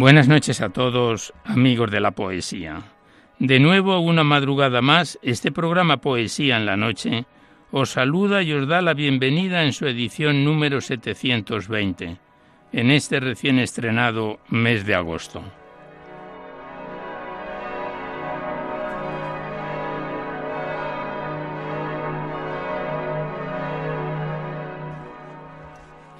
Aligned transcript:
Buenas 0.00 0.28
noches 0.28 0.62
a 0.62 0.70
todos, 0.70 1.34
amigos 1.44 1.90
de 1.90 2.00
la 2.00 2.12
poesía. 2.12 2.84
De 3.38 3.60
nuevo, 3.60 4.00
una 4.00 4.24
madrugada 4.24 4.80
más, 4.80 5.18
este 5.20 5.52
programa 5.52 5.98
Poesía 5.98 6.56
en 6.56 6.64
la 6.64 6.78
Noche 6.78 7.26
os 7.70 7.90
saluda 7.90 8.42
y 8.42 8.54
os 8.54 8.66
da 8.66 8.80
la 8.80 8.94
bienvenida 8.94 9.62
en 9.62 9.74
su 9.74 9.86
edición 9.86 10.42
número 10.42 10.80
720, 10.80 12.16
en 12.72 12.90
este 12.90 13.20
recién 13.20 13.58
estrenado 13.58 14.40
mes 14.48 14.86
de 14.86 14.94
agosto. 14.94 15.42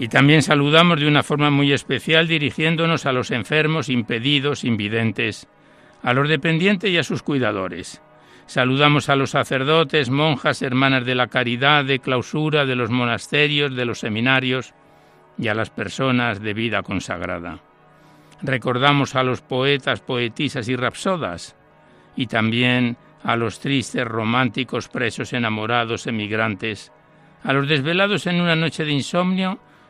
Y 0.00 0.08
también 0.08 0.40
saludamos 0.42 0.98
de 0.98 1.06
una 1.06 1.22
forma 1.22 1.50
muy 1.50 1.74
especial 1.74 2.26
dirigiéndonos 2.26 3.04
a 3.04 3.12
los 3.12 3.30
enfermos, 3.30 3.90
impedidos, 3.90 4.64
invidentes, 4.64 5.46
a 6.02 6.14
los 6.14 6.26
dependientes 6.26 6.90
y 6.90 6.96
a 6.96 7.04
sus 7.04 7.22
cuidadores. 7.22 8.00
Saludamos 8.46 9.10
a 9.10 9.16
los 9.16 9.32
sacerdotes, 9.32 10.08
monjas, 10.08 10.62
hermanas 10.62 11.04
de 11.04 11.14
la 11.14 11.26
caridad, 11.26 11.84
de 11.84 11.98
clausura, 11.98 12.64
de 12.64 12.76
los 12.76 12.88
monasterios, 12.88 13.76
de 13.76 13.84
los 13.84 13.98
seminarios 13.98 14.72
y 15.36 15.48
a 15.48 15.54
las 15.54 15.68
personas 15.68 16.40
de 16.40 16.54
vida 16.54 16.82
consagrada. 16.82 17.58
Recordamos 18.40 19.14
a 19.16 19.22
los 19.22 19.42
poetas, 19.42 20.00
poetisas 20.00 20.66
y 20.70 20.76
rapsodas 20.76 21.54
y 22.16 22.26
también 22.26 22.96
a 23.22 23.36
los 23.36 23.60
tristes, 23.60 24.06
románticos, 24.06 24.88
presos, 24.88 25.34
enamorados, 25.34 26.06
emigrantes, 26.06 26.90
a 27.44 27.52
los 27.52 27.68
desvelados 27.68 28.26
en 28.26 28.40
una 28.40 28.56
noche 28.56 28.86
de 28.86 28.92
insomnio 28.92 29.60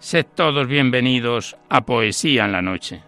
Sed 0.00 0.26
todos 0.32 0.68
bienvenidos 0.68 1.56
a 1.68 1.84
Poesía 1.84 2.44
en 2.44 2.52
la 2.52 2.62
Noche. 2.62 3.02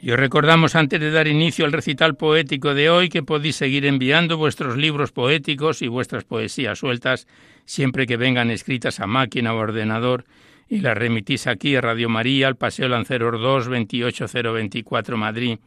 Y 0.00 0.10
os 0.10 0.18
recordamos 0.18 0.74
antes 0.74 0.98
de 0.98 1.12
dar 1.12 1.28
inicio 1.28 1.64
al 1.64 1.70
recital 1.70 2.16
poético 2.16 2.74
de 2.74 2.90
hoy 2.90 3.08
que 3.08 3.22
podéis 3.22 3.54
seguir 3.54 3.86
enviando 3.86 4.36
vuestros 4.36 4.76
libros 4.76 5.12
poéticos 5.12 5.80
y 5.82 5.86
vuestras 5.86 6.24
poesías 6.24 6.80
sueltas 6.80 7.28
siempre 7.64 8.06
que 8.06 8.16
vengan 8.16 8.50
escritas 8.50 9.00
a 9.00 9.06
máquina 9.06 9.54
o 9.54 9.58
ordenador 9.58 10.24
y 10.68 10.80
las 10.80 10.96
remitís 10.96 11.46
aquí 11.46 11.76
a 11.76 11.80
Radio 11.80 12.08
María, 12.08 12.48
al 12.48 12.56
Paseo 12.56 12.88
Lanceros 12.88 13.40
2, 13.40 13.68
28024 13.68 15.16
Madrid, 15.16 15.58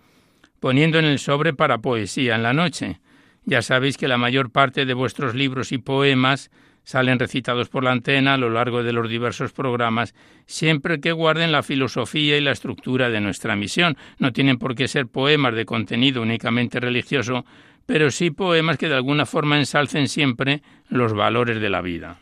poniendo 0.60 0.98
en 1.00 1.06
el 1.06 1.20
sobre 1.20 1.54
para 1.54 1.78
poesía 1.78 2.36
en 2.36 2.44
la 2.44 2.54
noche. 2.54 3.00
Ya 3.44 3.62
sabéis 3.62 3.98
que 3.98 4.08
la 4.08 4.18
mayor 4.18 4.52
parte 4.52 4.86
de 4.86 4.94
vuestros 4.96 5.36
libros 5.36 5.72
y 5.72 5.78
poemas 5.78 6.50
salen 6.86 7.20
recitados 7.20 7.68
por 7.68 7.84
la 7.84 7.92
antena 7.92 8.36
a 8.36 8.38
lo 8.38 8.50
largo 8.50 8.84
de 8.84 8.94
los 8.94 9.10
diversos 9.10 9.52
programas, 9.52 10.16
siempre 10.46 11.00
que 11.00 11.12
guarden 11.12 11.52
la 11.52 11.64
filosofía 11.64 12.38
y 12.38 12.42
la 12.42 12.52
estructura 12.52 13.10
de 13.10 13.22
nuestra 13.22 13.56
misión. 13.56 13.98
No 14.20 14.32
tienen 14.32 14.58
por 14.58 14.76
qué 14.76 14.88
ser 14.88 15.08
poemas 15.08 15.56
de 15.56 15.66
contenido 15.66 16.22
únicamente 16.22 16.80
religioso, 16.80 17.46
pero 17.86 18.12
sí 18.12 18.32
poemas 18.32 18.78
que 18.78 18.90
de 18.90 18.96
alguna 18.96 19.26
forma 19.26 19.58
ensalcen 19.58 20.08
siempre 20.08 20.62
los 20.90 21.14
valores 21.14 21.60
de 21.60 21.70
la 21.70 21.82
vida. 21.82 22.20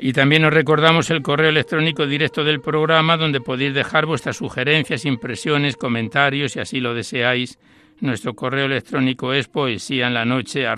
Y 0.00 0.12
también 0.12 0.44
os 0.44 0.54
recordamos 0.54 1.10
el 1.10 1.22
correo 1.22 1.48
electrónico 1.48 2.06
directo 2.06 2.44
del 2.44 2.60
programa 2.60 3.16
donde 3.16 3.40
podéis 3.40 3.74
dejar 3.74 4.06
vuestras 4.06 4.36
sugerencias, 4.36 5.04
impresiones, 5.04 5.76
comentarios 5.76 6.52
si 6.52 6.60
así 6.60 6.80
lo 6.80 6.94
deseáis. 6.94 7.58
Nuestro 8.00 8.34
correo 8.34 8.66
electrónico 8.66 9.32
es 9.32 9.48
poesía 9.48 10.06
en 10.06 10.14
la 10.14 10.24
noche 10.24 10.68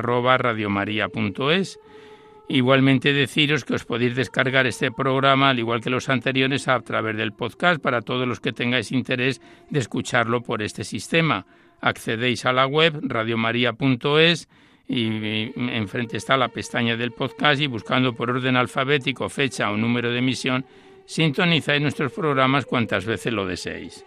Igualmente 2.52 3.12
deciros 3.12 3.64
que 3.64 3.74
os 3.74 3.84
podéis 3.86 4.16
descargar 4.16 4.66
este 4.66 4.90
programa, 4.90 5.50
al 5.50 5.60
igual 5.60 5.80
que 5.80 5.88
los 5.88 6.08
anteriores, 6.08 6.66
a 6.66 6.80
través 6.80 7.16
del 7.16 7.30
podcast 7.30 7.80
para 7.80 8.02
todos 8.02 8.26
los 8.26 8.40
que 8.40 8.52
tengáis 8.52 8.90
interés 8.90 9.40
de 9.70 9.78
escucharlo 9.78 10.42
por 10.42 10.60
este 10.60 10.82
sistema. 10.82 11.46
Accedéis 11.80 12.44
a 12.46 12.52
la 12.52 12.66
web 12.66 12.98
radiomaria.es 13.02 14.48
y 14.88 15.52
enfrente 15.54 16.16
está 16.16 16.36
la 16.36 16.48
pestaña 16.48 16.96
del 16.96 17.12
podcast 17.12 17.60
y 17.60 17.68
buscando 17.68 18.14
por 18.14 18.30
orden 18.30 18.56
alfabético 18.56 19.28
fecha 19.28 19.70
o 19.70 19.76
número 19.76 20.10
de 20.10 20.18
emisión, 20.18 20.66
sintonizáis 21.06 21.80
nuestros 21.80 22.10
programas 22.10 22.66
cuantas 22.66 23.04
veces 23.04 23.32
lo 23.32 23.46
deseéis. 23.46 24.04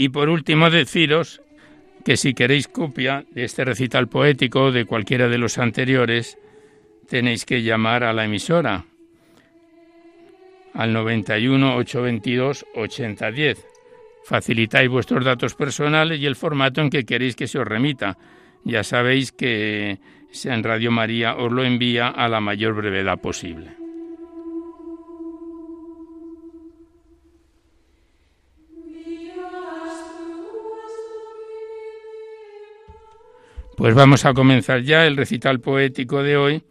Y 0.00 0.08
por 0.08 0.30
último 0.30 0.70
deciros 0.70 1.42
que 2.06 2.16
si 2.16 2.32
queréis 2.32 2.68
copia 2.68 3.26
de 3.32 3.44
este 3.44 3.66
recital 3.66 4.08
poético 4.08 4.72
de 4.72 4.86
cualquiera 4.86 5.28
de 5.28 5.36
los 5.36 5.58
anteriores, 5.58 6.38
tenéis 7.06 7.44
que 7.44 7.62
llamar 7.62 8.04
a 8.04 8.14
la 8.14 8.24
emisora 8.24 8.86
al 10.72 10.94
91 10.94 11.76
822 11.76 12.64
8010. 12.74 13.66
Facilitáis 14.24 14.88
vuestros 14.88 15.22
datos 15.22 15.54
personales 15.54 16.18
y 16.18 16.24
el 16.24 16.34
formato 16.34 16.80
en 16.80 16.88
que 16.88 17.04
queréis 17.04 17.36
que 17.36 17.46
se 17.46 17.58
os 17.58 17.68
remita. 17.68 18.16
Ya 18.64 18.82
sabéis 18.82 19.32
que 19.32 19.98
en 20.44 20.64
Radio 20.64 20.90
María 20.90 21.36
os 21.36 21.52
lo 21.52 21.62
envía 21.62 22.08
a 22.08 22.26
la 22.30 22.40
mayor 22.40 22.72
brevedad 22.72 23.20
posible. 23.20 23.79
Pues 33.80 33.94
vamos 33.94 34.26
a 34.26 34.34
comenzar 34.34 34.82
ya 34.82 35.06
el 35.06 35.16
recital 35.16 35.58
poético 35.60 36.22
de 36.22 36.36
hoy 36.36 36.62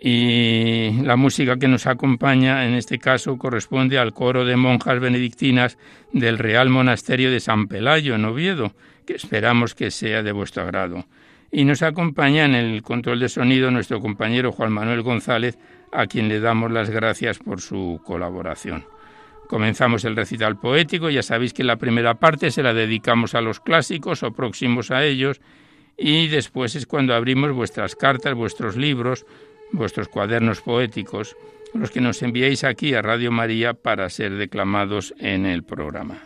y 0.00 1.02
la 1.02 1.16
música 1.16 1.58
que 1.58 1.68
nos 1.68 1.86
acompaña 1.86 2.64
en 2.64 2.72
este 2.72 2.98
caso 2.98 3.36
corresponde 3.36 3.98
al 3.98 4.14
coro 4.14 4.46
de 4.46 4.56
monjas 4.56 5.00
benedictinas 5.00 5.76
del 6.14 6.38
Real 6.38 6.70
Monasterio 6.70 7.30
de 7.30 7.40
San 7.40 7.68
Pelayo 7.68 8.14
en 8.14 8.24
Oviedo, 8.24 8.72
que 9.06 9.16
esperamos 9.16 9.74
que 9.74 9.90
sea 9.90 10.22
de 10.22 10.32
vuestro 10.32 10.62
agrado. 10.62 11.04
Y 11.52 11.66
nos 11.66 11.82
acompaña 11.82 12.46
en 12.46 12.54
el 12.54 12.80
control 12.80 13.20
de 13.20 13.28
sonido 13.28 13.70
nuestro 13.70 14.00
compañero 14.00 14.50
Juan 14.50 14.72
Manuel 14.72 15.02
González, 15.02 15.58
a 15.92 16.06
quien 16.06 16.30
le 16.30 16.40
damos 16.40 16.72
las 16.72 16.88
gracias 16.88 17.38
por 17.38 17.60
su 17.60 18.00
colaboración. 18.02 18.86
Comenzamos 19.46 20.06
el 20.06 20.16
recital 20.16 20.58
poético, 20.58 21.10
ya 21.10 21.22
sabéis 21.22 21.52
que 21.52 21.64
la 21.64 21.76
primera 21.76 22.14
parte 22.14 22.50
se 22.50 22.62
la 22.62 22.72
dedicamos 22.72 23.34
a 23.34 23.42
los 23.42 23.60
clásicos 23.60 24.22
o 24.22 24.32
próximos 24.32 24.90
a 24.90 25.04
ellos 25.04 25.42
y 25.98 26.28
después 26.28 26.76
es 26.76 26.86
cuando 26.86 27.14
abrimos 27.14 27.52
vuestras 27.52 27.96
cartas, 27.96 28.34
vuestros 28.34 28.76
libros, 28.76 29.26
vuestros 29.72 30.08
cuadernos 30.08 30.60
poéticos, 30.60 31.36
los 31.74 31.90
que 31.90 32.00
nos 32.00 32.22
enviéis 32.22 32.62
aquí 32.64 32.94
a 32.94 33.02
Radio 33.02 33.32
María 33.32 33.74
para 33.74 34.08
ser 34.08 34.36
declamados 34.36 35.12
en 35.18 35.44
el 35.44 35.64
programa. 35.64 36.22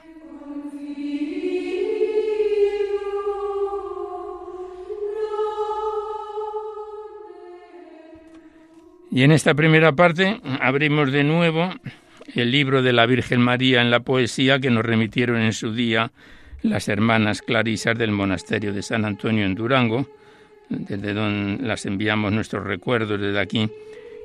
Y 9.10 9.24
en 9.24 9.32
esta 9.32 9.54
primera 9.54 9.92
parte 9.92 10.40
abrimos 10.60 11.12
de 11.12 11.24
nuevo 11.24 11.70
el 12.34 12.50
libro 12.50 12.82
de 12.82 12.94
la 12.94 13.04
Virgen 13.04 13.40
María 13.40 13.82
en 13.82 13.90
la 13.90 14.00
poesía 14.00 14.58
que 14.58 14.70
nos 14.70 14.84
remitieron 14.84 15.36
en 15.42 15.52
su 15.52 15.74
día 15.74 16.12
las 16.62 16.88
hermanas 16.88 17.42
clarisas 17.42 17.98
del 17.98 18.12
monasterio 18.12 18.72
de 18.72 18.82
San 18.82 19.04
Antonio 19.04 19.44
en 19.44 19.54
Durango, 19.54 20.08
desde 20.68 21.12
donde 21.12 21.62
las 21.62 21.84
enviamos 21.86 22.32
nuestros 22.32 22.64
recuerdos 22.64 23.20
desde 23.20 23.40
aquí, 23.40 23.68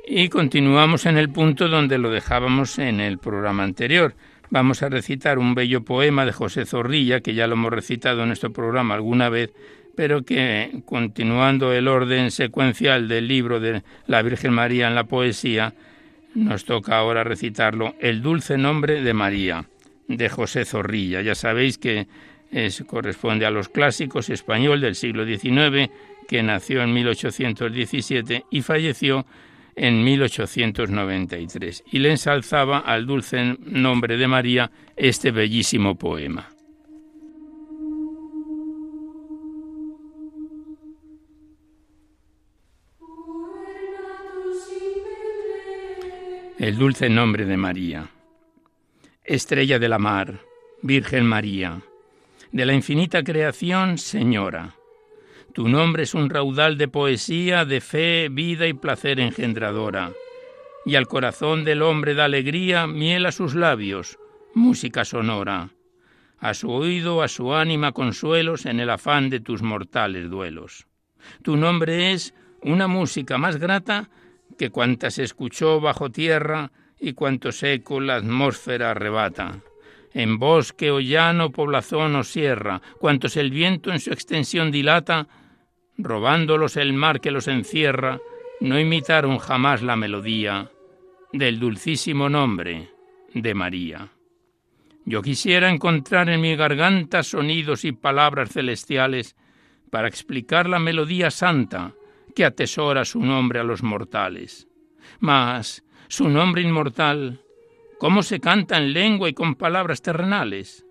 y 0.07 0.29
continuamos 0.29 1.05
en 1.05 1.17
el 1.17 1.29
punto 1.29 1.67
donde 1.67 1.97
lo 1.97 2.09
dejábamos 2.09 2.79
en 2.79 3.01
el 3.01 3.17
programa 3.17 3.63
anterior. 3.63 4.15
Vamos 4.49 4.81
a 4.81 4.87
recitar 4.87 5.37
un 5.37 5.53
bello 5.53 5.83
poema 5.83 6.25
de 6.25 6.31
José 6.31 6.65
Zorrilla, 6.65 7.19
que 7.19 7.33
ya 7.33 7.47
lo 7.47 7.55
hemos 7.55 7.73
recitado 7.73 8.21
en 8.21 8.29
nuestro 8.29 8.53
programa 8.53 8.95
alguna 8.95 9.27
vez, 9.27 9.51
pero 9.97 10.23
que, 10.23 10.81
continuando 10.85 11.73
el 11.73 11.89
orden 11.89 12.31
secuencial 12.31 13.09
del 13.09 13.27
libro 13.27 13.59
de 13.59 13.83
la 14.05 14.21
Virgen 14.21 14.53
María 14.53 14.87
en 14.87 14.95
la 14.95 15.03
poesía, 15.03 15.73
nos 16.35 16.63
toca 16.63 16.97
ahora 16.97 17.25
recitarlo, 17.25 17.95
El 17.99 18.21
dulce 18.21 18.57
nombre 18.57 19.01
de 19.01 19.13
María, 19.13 19.65
de 20.07 20.29
José 20.29 20.65
Zorrilla. 20.65 21.21
Ya 21.21 21.35
sabéis 21.35 21.77
que 21.77 22.07
es, 22.51 22.83
corresponde 22.87 23.45
a 23.45 23.51
los 23.51 23.69
clásicos 23.69 24.29
español 24.29 24.81
del 24.81 24.95
siglo 24.95 25.25
XIX, 25.25 25.91
que 26.27 26.43
nació 26.43 26.81
en 26.81 26.93
1817 26.93 28.45
y 28.51 28.61
falleció 28.61 29.25
en 29.75 30.03
1893, 30.03 31.83
y 31.91 31.99
le 31.99 32.11
ensalzaba 32.11 32.79
al 32.79 33.05
dulce 33.05 33.57
nombre 33.59 34.17
de 34.17 34.27
María 34.27 34.71
este 34.95 35.31
bellísimo 35.31 35.95
poema. 35.95 36.49
el 46.59 46.77
dulce 46.77 47.07
nombre 47.07 47.45
de 47.45 47.55
María. 47.55 48.09
Estrella 49.27 49.77
de 49.77 49.89
la 49.89 49.99
mar, 49.99 50.39
Virgen 50.81 51.25
María, 51.25 51.81
de 52.53 52.65
la 52.65 52.73
infinita 52.73 53.25
creación, 53.25 53.97
Señora. 53.97 54.75
Tu 55.53 55.67
nombre 55.67 56.03
es 56.03 56.13
un 56.13 56.29
raudal 56.29 56.77
de 56.77 56.87
poesía, 56.87 57.65
de 57.65 57.81
fe, 57.81 58.29
vida 58.31 58.67
y 58.67 58.73
placer 58.73 59.19
engendradora. 59.19 60.13
Y 60.85 60.95
al 60.95 61.07
corazón 61.07 61.65
del 61.65 61.81
hombre 61.81 62.13
da 62.13 62.23
alegría, 62.23 62.87
miel 62.87 63.25
a 63.25 63.33
sus 63.33 63.53
labios, 63.53 64.17
música 64.53 65.03
sonora. 65.03 65.71
A 66.39 66.53
su 66.53 66.71
oído, 66.71 67.21
a 67.21 67.27
su 67.27 67.53
ánima 67.53 67.91
consuelos 67.91 68.65
en 68.65 68.79
el 68.79 68.89
afán 68.89 69.29
de 69.29 69.41
tus 69.41 69.61
mortales 69.61 70.29
duelos. 70.29 70.87
Tu 71.43 71.57
nombre 71.57 72.13
es 72.13 72.33
una 72.61 72.87
música 72.87 73.37
más 73.37 73.57
grata 73.57 74.09
que 74.57 74.69
cuantas 74.69 75.19
escuchó 75.19 75.81
bajo 75.81 76.09
tierra 76.11 76.71
y 76.99 77.13
cuanto 77.13 77.51
seco 77.51 77.99
la 77.99 78.15
atmósfera 78.15 78.91
arrebata. 78.91 79.59
En 80.13 80.39
bosque 80.39 80.89
o 80.89 80.99
llano, 80.99 81.51
poblazón 81.51 82.15
o 82.15 82.23
sierra, 82.23 82.81
cuantos 82.99 83.37
el 83.37 83.51
viento 83.51 83.91
en 83.91 83.99
su 83.99 84.11
extensión 84.11 84.71
dilata, 84.71 85.27
robándolos 85.97 86.77
el 86.77 86.93
mar 86.93 87.21
que 87.21 87.31
los 87.31 87.47
encierra, 87.47 88.19
no 88.59 88.79
imitaron 88.79 89.37
jamás 89.37 89.83
la 89.83 89.95
melodía 89.95 90.71
del 91.31 91.59
dulcísimo 91.59 92.29
nombre 92.29 92.89
de 93.33 93.53
María. 93.53 94.09
Yo 95.05 95.21
quisiera 95.21 95.69
encontrar 95.69 96.29
en 96.29 96.41
mi 96.41 96.55
garganta 96.55 97.23
sonidos 97.23 97.85
y 97.85 97.91
palabras 97.91 98.51
celestiales 98.51 99.35
para 99.89 100.07
explicar 100.07 100.67
la 100.67 100.79
melodía 100.79 101.31
santa 101.31 101.93
que 102.35 102.43
atesora 102.43 103.05
su 103.05 103.21
nombre 103.21 103.59
a 103.59 103.63
los 103.63 103.83
mortales. 103.83 104.67
Mas 105.19 105.83
su 106.07 106.29
nombre 106.29 106.61
inmortal, 106.61 107.41
¿cómo 107.99 108.23
se 108.23 108.39
canta 108.39 108.77
en 108.77 108.93
lengua 108.93 109.29
y 109.29 109.33
con 109.33 109.55
palabras 109.55 110.01
terrenales? 110.01 110.85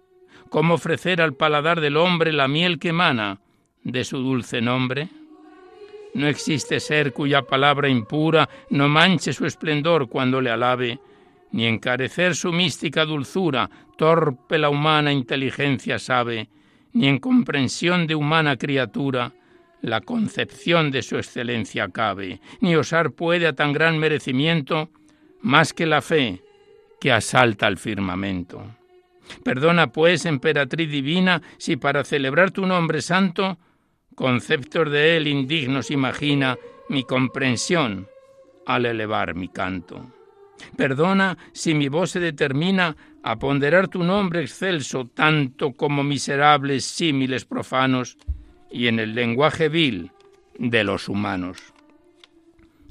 ¿Cómo 0.50 0.74
ofrecer 0.74 1.20
al 1.20 1.34
paladar 1.34 1.80
del 1.80 1.96
hombre 1.96 2.32
la 2.32 2.48
miel 2.48 2.78
que 2.78 2.90
emana 2.90 3.40
de 3.82 4.04
su 4.04 4.18
dulce 4.18 4.60
nombre? 4.60 5.08
No 6.14 6.28
existe 6.28 6.80
ser 6.80 7.12
cuya 7.12 7.42
palabra 7.42 7.88
impura 7.88 8.48
no 8.70 8.88
manche 8.88 9.32
su 9.32 9.46
esplendor 9.46 10.08
cuando 10.08 10.40
le 10.40 10.50
alabe, 10.50 10.98
ni 11.52 11.66
encarecer 11.66 12.34
su 12.34 12.52
mística 12.52 13.04
dulzura, 13.04 13.70
torpe 13.96 14.58
la 14.58 14.68
humana 14.68 15.12
inteligencia 15.12 15.98
sabe, 15.98 16.48
ni 16.92 17.08
en 17.08 17.18
comprensión 17.18 18.06
de 18.06 18.14
humana 18.14 18.56
criatura 18.56 19.32
la 19.82 20.00
concepción 20.00 20.90
de 20.90 21.02
su 21.02 21.16
excelencia 21.16 21.88
cabe, 21.88 22.40
ni 22.60 22.74
osar 22.76 23.12
puede 23.12 23.46
a 23.46 23.52
tan 23.52 23.72
gran 23.72 23.98
merecimiento 23.98 24.90
más 25.40 25.72
que 25.72 25.86
la 25.86 26.02
fe 26.02 26.42
que 27.00 27.12
asalta 27.12 27.66
al 27.66 27.78
firmamento. 27.78 28.64
Perdona, 29.42 29.92
pues, 29.92 30.24
emperatriz 30.24 30.90
divina, 30.90 31.42
si 31.58 31.76
para 31.76 32.04
celebrar 32.04 32.50
tu 32.50 32.66
nombre 32.66 33.02
santo, 33.02 33.58
conceptos 34.14 34.90
de 34.90 35.16
él 35.16 35.26
indignos 35.26 35.90
imagina 35.90 36.56
mi 36.88 37.04
comprensión 37.04 38.08
al 38.66 38.86
elevar 38.86 39.34
mi 39.34 39.48
canto. 39.48 40.12
Perdona 40.76 41.36
si 41.52 41.74
mi 41.74 41.88
voz 41.88 42.10
se 42.12 42.20
determina 42.20 42.96
a 43.22 43.38
ponderar 43.38 43.88
tu 43.88 44.02
nombre 44.02 44.42
excelso 44.42 45.06
tanto 45.06 45.72
como 45.72 46.02
miserables 46.02 46.84
símiles 46.84 47.44
profanos 47.44 48.16
y 48.70 48.86
en 48.86 48.98
el 48.98 49.14
lenguaje 49.14 49.68
vil 49.68 50.12
de 50.58 50.84
los 50.84 51.08
humanos. 51.08 51.58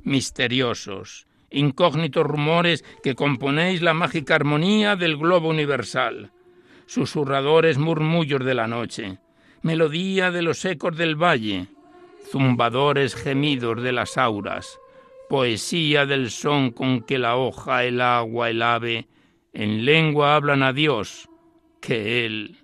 Misteriosos, 0.03 1.25
incógnitos 1.55 2.25
rumores 2.25 2.83
que 3.01 3.15
componéis 3.15 3.81
la 3.81 3.93
mágica 3.93 4.35
armonía 4.35 4.95
del 4.95 5.17
globo 5.17 5.49
universal, 5.49 6.31
susurradores 6.85 7.77
murmullos 7.77 8.43
de 8.43 8.53
la 8.53 8.67
noche, 8.67 9.19
melodía 9.61 10.31
de 10.31 10.41
los 10.41 10.63
ecos 10.65 10.95
del 10.97 11.15
valle, 11.15 11.67
zumbadores 12.29 13.15
gemidos 13.15 13.81
de 13.81 13.93
las 13.93 14.17
auras, 14.17 14.79
poesía 15.29 16.05
del 16.05 16.29
son 16.29 16.71
con 16.71 17.01
que 17.01 17.17
la 17.17 17.37
hoja, 17.37 17.85
el 17.85 18.01
agua, 18.01 18.49
el 18.49 18.61
ave, 18.61 19.07
en 19.53 19.85
lengua 19.85 20.35
hablan 20.35 20.61
a 20.61 20.73
Dios, 20.73 21.29
que 21.81 22.25
Él, 22.25 22.57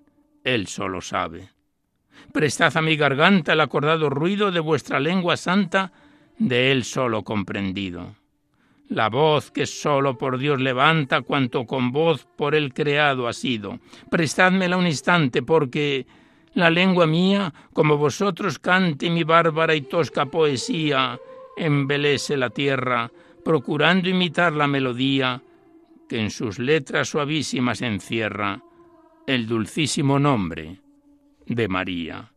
Él 0.43 0.67
solo 0.67 0.99
sabe. 1.01 1.49
Prestad 2.33 2.75
a 2.77 2.81
mi 2.81 2.95
garganta 2.95 3.53
el 3.53 3.61
acordado 3.61 4.09
ruido 4.09 4.51
de 4.51 4.59
vuestra 4.59 4.99
lengua 4.99 5.37
santa, 5.37 5.91
de 6.37 6.71
él 6.71 6.83
solo 6.83 7.23
comprendido. 7.23 8.15
La 8.91 9.07
voz 9.07 9.51
que 9.51 9.65
solo 9.65 10.17
por 10.17 10.37
Dios 10.37 10.59
levanta 10.59 11.21
cuanto 11.21 11.65
con 11.65 11.93
voz 11.93 12.27
por 12.35 12.55
él 12.55 12.73
creado 12.73 13.29
ha 13.29 13.31
sido. 13.31 13.79
Prestádmela 14.09 14.75
un 14.75 14.85
instante, 14.85 15.41
porque 15.41 16.05
la 16.55 16.69
lengua 16.69 17.07
mía, 17.07 17.53
como 17.71 17.95
vosotros 17.95 18.59
cante 18.59 19.09
mi 19.09 19.23
bárbara 19.23 19.75
y 19.75 19.83
tosca 19.83 20.25
poesía, 20.25 21.17
embelece 21.55 22.35
la 22.35 22.49
tierra, 22.49 23.09
procurando 23.45 24.09
imitar 24.09 24.51
la 24.51 24.67
melodía 24.67 25.41
que 26.09 26.19
en 26.19 26.29
sus 26.29 26.59
letras 26.59 27.07
suavísimas 27.07 27.81
encierra 27.81 28.61
el 29.25 29.47
dulcísimo 29.47 30.19
nombre 30.19 30.81
de 31.45 31.67
María. 31.69 32.29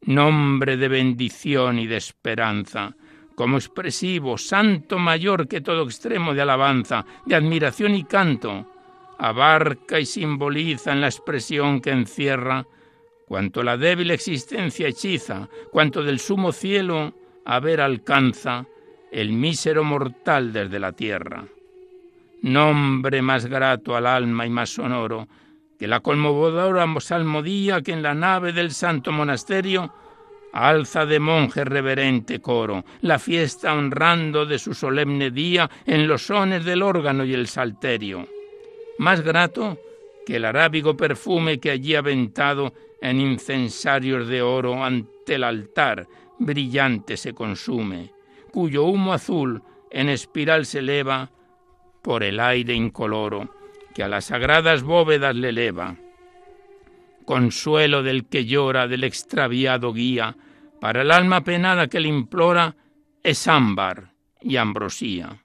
Nombre 0.00 0.78
de 0.78 0.88
bendición 0.88 1.78
y 1.78 1.86
de 1.86 1.98
esperanza, 1.98 2.96
como 3.38 3.56
expresivo, 3.56 4.36
santo 4.36 4.98
mayor 4.98 5.46
que 5.46 5.60
todo 5.60 5.84
extremo 5.84 6.34
de 6.34 6.42
alabanza, 6.42 7.06
de 7.24 7.36
admiración 7.36 7.94
y 7.94 8.02
canto, 8.02 8.66
abarca 9.16 10.00
y 10.00 10.06
simboliza 10.06 10.90
en 10.90 11.02
la 11.02 11.06
expresión 11.06 11.80
que 11.80 11.92
encierra 11.92 12.66
cuanto 13.28 13.62
la 13.62 13.76
débil 13.76 14.10
existencia 14.10 14.88
hechiza, 14.88 15.48
cuanto 15.70 16.02
del 16.02 16.18
sumo 16.18 16.50
cielo 16.50 17.14
a 17.44 17.60
ver 17.60 17.80
alcanza 17.80 18.66
el 19.12 19.32
mísero 19.32 19.84
mortal 19.84 20.52
desde 20.52 20.80
la 20.80 20.90
tierra. 20.90 21.44
Nombre 22.42 23.22
más 23.22 23.46
grato 23.46 23.94
al 23.94 24.08
alma 24.08 24.46
y 24.46 24.50
más 24.50 24.70
sonoro, 24.70 25.28
que 25.78 25.86
la 25.86 26.00
conmovedora 26.00 26.92
salmodía 26.98 27.82
que 27.82 27.92
en 27.92 28.02
la 28.02 28.14
nave 28.14 28.52
del 28.52 28.72
santo 28.72 29.12
monasterio 29.12 29.92
alza 30.52 31.06
de 31.06 31.20
monje 31.20 31.64
reverente 31.64 32.40
coro, 32.40 32.84
la 33.02 33.18
fiesta 33.18 33.74
honrando 33.74 34.46
de 34.46 34.58
su 34.58 34.74
solemne 34.74 35.30
día 35.30 35.70
en 35.86 36.08
los 36.08 36.26
sones 36.26 36.64
del 36.64 36.82
órgano 36.82 37.24
y 37.24 37.34
el 37.34 37.46
salterio. 37.46 38.26
más 38.98 39.20
grato 39.20 39.78
que 40.26 40.36
el 40.36 40.44
arábigo 40.44 40.96
perfume 40.96 41.58
que 41.58 41.70
allí 41.70 41.94
aventado 41.94 42.74
en 43.00 43.20
incensarios 43.20 44.28
de 44.28 44.42
oro 44.42 44.84
ante 44.84 45.36
el 45.36 45.44
altar 45.44 46.06
brillante 46.38 47.16
se 47.16 47.32
consume, 47.32 48.12
cuyo 48.50 48.84
humo 48.84 49.12
azul 49.12 49.62
en 49.90 50.08
espiral 50.08 50.66
se 50.66 50.80
eleva 50.80 51.30
por 52.02 52.22
el 52.22 52.40
aire 52.40 52.74
incoloro 52.74 53.54
que 53.94 54.02
a 54.02 54.08
las 54.08 54.26
sagradas 54.26 54.82
bóvedas 54.82 55.34
le 55.34 55.48
eleva. 55.48 55.96
Consuelo 57.28 58.02
del 58.02 58.24
que 58.24 58.46
llora, 58.46 58.88
del 58.88 59.04
extraviado 59.04 59.92
guía, 59.92 60.34
para 60.80 61.02
el 61.02 61.10
alma 61.10 61.44
penada 61.44 61.86
que 61.86 62.00
le 62.00 62.08
implora, 62.08 62.74
es 63.22 63.46
ámbar 63.46 64.14
y 64.40 64.56
ambrosía. 64.56 65.44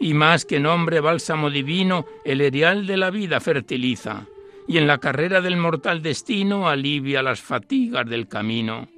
Y 0.00 0.14
más 0.14 0.44
que 0.44 0.58
nombre 0.58 0.98
bálsamo 0.98 1.48
divino, 1.48 2.06
el 2.24 2.40
erial 2.40 2.88
de 2.88 2.96
la 2.96 3.12
vida 3.12 3.38
fertiliza, 3.38 4.26
y 4.66 4.78
en 4.78 4.88
la 4.88 4.98
carrera 4.98 5.40
del 5.40 5.56
mortal 5.56 6.02
destino 6.02 6.68
alivia 6.68 7.22
las 7.22 7.40
fatigas 7.40 8.04
del 8.10 8.26
camino 8.26 8.88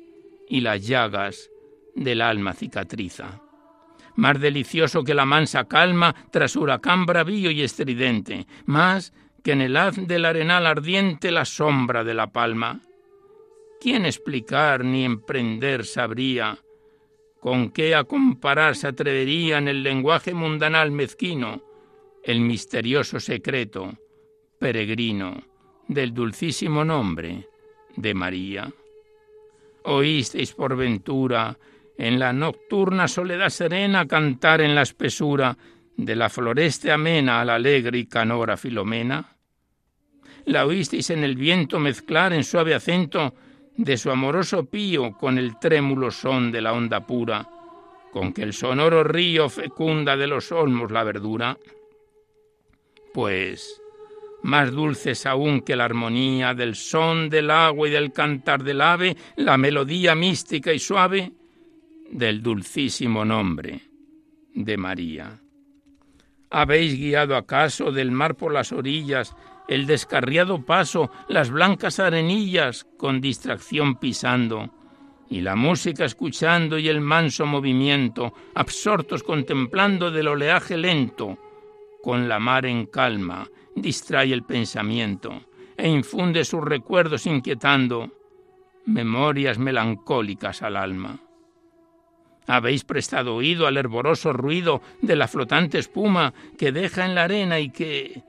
y 0.49 0.63
las 0.63 0.87
llagas 0.87 1.51
del 1.95 2.23
alma 2.23 2.55
cicatriza. 2.55 3.43
Más 4.17 4.41
delicioso 4.41 5.05
que 5.05 5.13
la 5.13 5.27
mansa 5.27 5.67
calma 5.67 6.15
tras 6.31 6.57
huracán 6.57 7.05
bravío 7.05 7.51
y 7.51 7.61
estridente, 7.61 8.47
más 8.65 9.13
que 9.45 9.53
en 9.53 9.61
el 9.61 9.77
haz 9.77 9.97
del 9.97 10.25
arenal 10.25 10.67
ardiente 10.67 11.31
la 11.31 11.45
sombra 11.45 12.03
de 12.03 12.15
la 12.15 12.33
palma. 12.33 12.81
¿Quién 13.79 14.07
explicar 14.07 14.83
ni 14.83 15.05
emprender 15.05 15.85
sabría? 15.85 16.59
¿Con 17.41 17.71
qué 17.71 17.95
a 17.95 18.05
comparar 18.05 18.75
se 18.75 18.89
atrevería 18.89 19.59
en 19.59 19.69
el 19.69 19.83
lenguaje 19.83 20.33
mundanal 20.33 20.91
mezquino 20.91 21.63
el 22.23 22.41
misterioso 22.41 23.21
secreto, 23.21 23.93
peregrino, 24.59 25.37
del 25.89 26.15
dulcísimo 26.15 26.83
nombre 26.83 27.47
de 27.97 28.15
María? 28.15 28.73
Oísteis 29.83 30.55
por 30.55 30.75
ventura 30.75 31.59
en 31.99 32.19
la 32.19 32.33
nocturna 32.33 33.07
soledad 33.09 33.51
serena 33.51 34.07
cantar 34.09 34.63
en 34.63 34.75
la 34.75 34.81
espesura 34.81 35.55
de 35.99 36.17
la 36.17 36.31
floreste 36.31 36.91
amena 36.91 37.43
a 37.43 37.45
la 37.45 37.57
alegre 37.57 37.99
y 37.99 38.07
canora 38.07 38.57
Filomena? 38.57 39.34
¿La 40.47 40.67
oísteis 40.67 41.11
en 41.11 41.25
el 41.25 41.37
viento 41.37 41.79
mezclar 41.79 42.33
en 42.33 42.45
suave 42.45 42.75
acento 42.75 43.35
de 43.77 43.97
su 43.97 44.11
amoroso 44.11 44.65
pío 44.67 45.13
con 45.13 45.39
el 45.39 45.59
trémulo 45.59 46.11
son 46.11 46.53
de 46.53 46.61
la 46.61 46.73
onda 46.73 47.07
pura, 47.07 47.49
con 48.13 48.33
que 48.33 48.43
el 48.43 48.53
sonoro 48.53 49.03
río 49.03 49.49
fecunda 49.49 50.17
de 50.17 50.27
los 50.27 50.53
olmos 50.53 50.91
la 50.91 51.03
verdura? 51.03 51.57
Pues 53.13 53.81
más 54.43 54.71
dulces 54.73 55.25
aún 55.25 55.63
que 55.63 55.75
la 55.75 55.87
armonía 55.87 56.53
del 56.53 56.75
son 56.75 57.31
del 57.31 57.51
agua 57.51 57.89
y 57.89 57.91
del 57.91 58.13
cantar 58.13 58.63
del 58.63 58.83
ave, 58.83 59.17
la 59.37 59.57
melodía 59.57 60.15
mística 60.15 60.73
y 60.73 60.79
suave 60.79 61.33
del 62.11 62.43
dulcísimo 62.43 63.25
nombre 63.25 63.81
de 64.55 64.77
María. 64.77 65.41
¿Habéis 66.51 66.97
guiado 66.99 67.37
acaso 67.37 67.91
del 67.91 68.11
mar 68.11 68.37
por 68.37 68.53
las 68.53 68.71
orillas 68.71 69.35
el 69.69 69.87
descarriado 69.87 70.63
paso, 70.63 71.11
las 71.29 71.51
blancas 71.51 72.01
arenillas 72.01 72.87
con 72.97 73.21
distracción 73.21 73.97
pisando, 73.97 74.71
y 75.29 75.41
la 75.41 75.57
música 75.57 76.05
escuchando 76.05 76.79
y 76.79 76.89
el 76.89 77.01
manso 77.01 77.47
movimiento, 77.47 78.35
absortos 78.55 79.23
contemplando 79.23 80.11
del 80.11 80.29
oleaje 80.29 80.77
lento, 80.77 81.39
con 82.03 82.29
la 82.29 82.39
mar 82.39 82.67
en 82.67 82.87
calma, 82.87 83.49
distrae 83.75 84.33
el 84.33 84.43
pensamiento 84.43 85.43
e 85.77 85.89
infunde 85.89 86.45
sus 86.45 86.63
recuerdos 86.63 87.27
inquietando 87.27 88.11
memorias 88.87 89.59
melancólicas 89.59 90.63
al 90.63 90.77
alma. 90.77 91.19
Habéis 92.47 92.85
prestado 92.85 93.35
oído 93.35 93.67
al 93.67 93.79
hervoroso 93.79 94.33
ruido 94.33 94.83
de 95.01 95.17
la 95.17 95.29
flotante 95.29 95.79
espuma 95.79 96.35
que 96.59 96.73
deja 96.73 97.07
en 97.07 97.15
la 97.15 97.25
arena 97.25 97.59
y 97.59 97.71
que, 97.71 98.23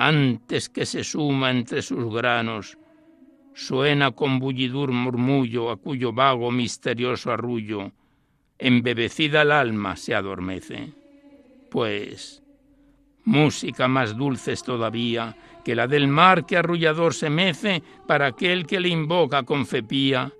antes 0.00 0.68
que 0.68 0.86
se 0.86 1.02
suma 1.02 1.50
entre 1.50 1.82
sus 1.82 2.14
granos, 2.14 2.78
suena 3.52 4.12
con 4.12 4.38
bullidur 4.38 4.92
murmullo 4.92 5.72
a 5.72 5.76
cuyo 5.76 6.12
vago 6.12 6.52
misterioso 6.52 7.32
arrullo, 7.32 7.90
embebecida 8.58 9.42
el 9.42 9.50
alma 9.50 9.96
se 9.96 10.14
adormece. 10.14 10.92
Pues, 11.68 12.44
música 13.24 13.88
más 13.88 14.16
dulces 14.16 14.62
todavía 14.62 15.36
que 15.64 15.74
la 15.74 15.88
del 15.88 16.06
mar 16.06 16.46
que 16.46 16.56
arrullador 16.56 17.12
se 17.12 17.28
mece 17.28 17.82
para 18.06 18.26
aquel 18.26 18.68
que 18.68 18.78
le 18.78 18.90
invoca 18.90 19.42
con 19.42 19.66
fe 19.66 19.82
pía, 19.82 20.32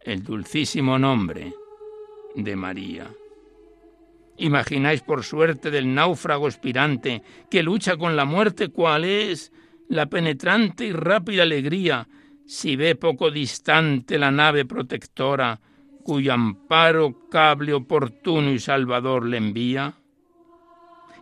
el 0.00 0.22
dulcísimo 0.22 0.96
nombre 0.96 1.52
de 2.36 2.54
María. 2.54 3.10
Imagináis 4.40 5.02
por 5.02 5.22
suerte 5.22 5.70
del 5.70 5.92
náufrago 5.94 6.46
aspirante 6.46 7.22
que 7.50 7.62
lucha 7.62 7.98
con 7.98 8.16
la 8.16 8.24
muerte 8.24 8.68
cuál 8.68 9.04
es 9.04 9.52
la 9.86 10.06
penetrante 10.06 10.86
y 10.86 10.92
rápida 10.92 11.42
alegría 11.42 12.08
si 12.46 12.74
ve 12.74 12.94
poco 12.94 13.30
distante 13.30 14.18
la 14.18 14.30
nave 14.30 14.64
protectora 14.64 15.60
cuyo 16.02 16.32
amparo 16.32 17.28
cable 17.28 17.74
oportuno 17.74 18.50
y 18.50 18.58
salvador 18.58 19.26
le 19.26 19.36
envía. 19.36 19.92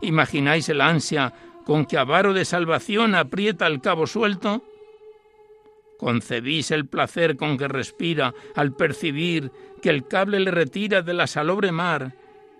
¿Imagináis 0.01 0.69
el 0.69 0.81
ansia 0.81 1.35
con 1.67 1.87
que 1.87 1.99
avaro 1.99 2.33
de 2.33 2.45
salvación 2.45 3.17
aprieta 3.17 3.67
el 3.67 3.81
cabo 3.81 4.07
suelto? 4.07 4.63
¿Concebís 5.99 6.71
el 6.71 6.87
placer 6.87 7.37
con 7.37 7.59
que 7.59 7.67
respira 7.67 8.33
al 8.55 8.77
percibir 8.77 9.51
que 9.83 9.91
el 9.91 10.07
cable 10.07 10.39
le 10.39 10.53
retira 10.53 11.03
de 11.03 11.15
la 11.15 11.27
salobre 11.27 11.73
mar 11.73 12.15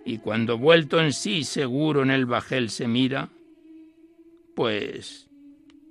y 0.09 0.17
cuando 0.17 0.57
vuelto 0.57 0.99
en 0.99 1.13
sí 1.13 1.43
seguro 1.43 2.01
en 2.01 2.09
el 2.09 2.25
bajel 2.25 2.71
se 2.71 2.87
mira? 2.87 3.29
Pues 4.55 5.29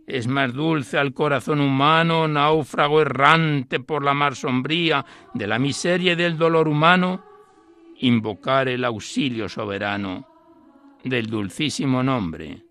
es 0.09 0.27
más 0.27 0.53
dulce 0.53 0.99
al 0.99 1.15
corazón 1.15 1.61
humano, 1.61 2.27
náufrago 2.27 3.01
errante 3.01 3.79
por 3.79 4.03
la 4.03 4.15
mar 4.15 4.35
sombría 4.35 5.07
de 5.35 5.47
la 5.47 5.61
miseria 5.61 6.15
y 6.15 6.17
del 6.17 6.37
dolor 6.37 6.67
humano, 6.67 7.23
invocar 7.99 8.69
el 8.69 8.85
auxilio 8.85 9.49
soberano 9.49 10.27
del 11.05 11.27
dulcísimo 11.27 12.03
nombre 12.03 12.65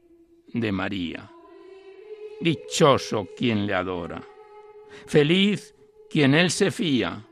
de 0.48 0.72
María. 0.74 1.32
Dichoso 2.42 3.30
quien 3.38 3.66
le 3.66 3.74
adora, 3.74 4.22
feliz 5.06 5.74
quien 6.10 6.34
él 6.34 6.52
se 6.52 6.72
fía. 6.72 7.24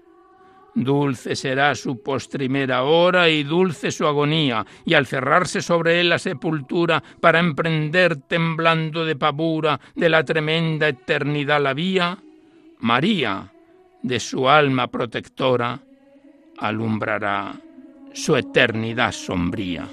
Dulce 0.75 1.38
será 1.38 1.74
su 1.74 2.03
postrimera 2.03 2.84
hora 2.84 3.29
y 3.29 3.44
dulce 3.44 3.91
su 3.91 4.05
agonía, 4.05 4.65
y 4.86 4.94
al 4.94 5.08
cerrarse 5.08 5.62
sobre 5.62 6.01
él 6.01 6.10
la 6.10 6.20
sepultura 6.20 7.01
para 7.22 7.39
emprender 7.39 8.17
temblando 8.17 9.05
de 9.05 9.15
pavura 9.15 9.79
de 9.96 10.10
la 10.10 10.24
tremenda 10.25 10.89
eternidad 10.89 11.62
la 11.62 11.74
vía, 11.74 12.17
María, 12.79 13.51
de 14.03 14.20
su 14.20 14.50
alma 14.50 14.88
protectora, 14.88 15.79
alumbrará 16.58 17.55
su 18.13 18.36
eternidad 18.36 19.13
sombría. 19.13 19.88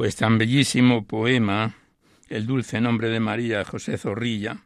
Pues 0.00 0.16
tan 0.16 0.38
bellísimo 0.38 1.04
poema, 1.04 1.74
El 2.30 2.46
dulce 2.46 2.80
nombre 2.80 3.10
de 3.10 3.20
María, 3.20 3.66
José 3.66 3.98
Zorrilla. 3.98 4.64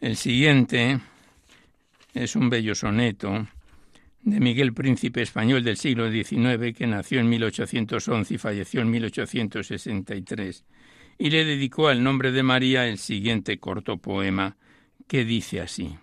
El 0.00 0.16
siguiente 0.16 0.98
es 2.14 2.34
un 2.34 2.50
bello 2.50 2.74
soneto 2.74 3.46
de 4.22 4.40
Miguel 4.40 4.74
Príncipe 4.74 5.22
español 5.22 5.62
del 5.62 5.76
siglo 5.76 6.10
XIX 6.10 6.76
que 6.76 6.88
nació 6.88 7.20
en 7.20 7.28
1811 7.28 8.34
y 8.34 8.38
falleció 8.38 8.80
en 8.80 8.90
1863 8.90 10.64
y 11.16 11.30
le 11.30 11.44
dedicó 11.44 11.86
al 11.86 12.02
nombre 12.02 12.32
de 12.32 12.42
María 12.42 12.88
el 12.88 12.98
siguiente 12.98 13.60
corto 13.60 13.98
poema 13.98 14.56
que 15.06 15.24
dice 15.24 15.60
así. 15.60 15.96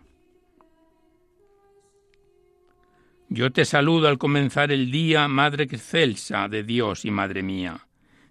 Yo 3.27 3.51
te 3.51 3.65
saludo 3.65 4.07
al 4.07 4.17
comenzar 4.17 4.71
el 4.71 4.89
día, 4.89 5.27
Madre 5.27 5.65
excelsa 5.65 6.47
de 6.47 6.63
Dios 6.63 7.03
y 7.03 7.11
Madre 7.11 7.43
mía 7.43 7.87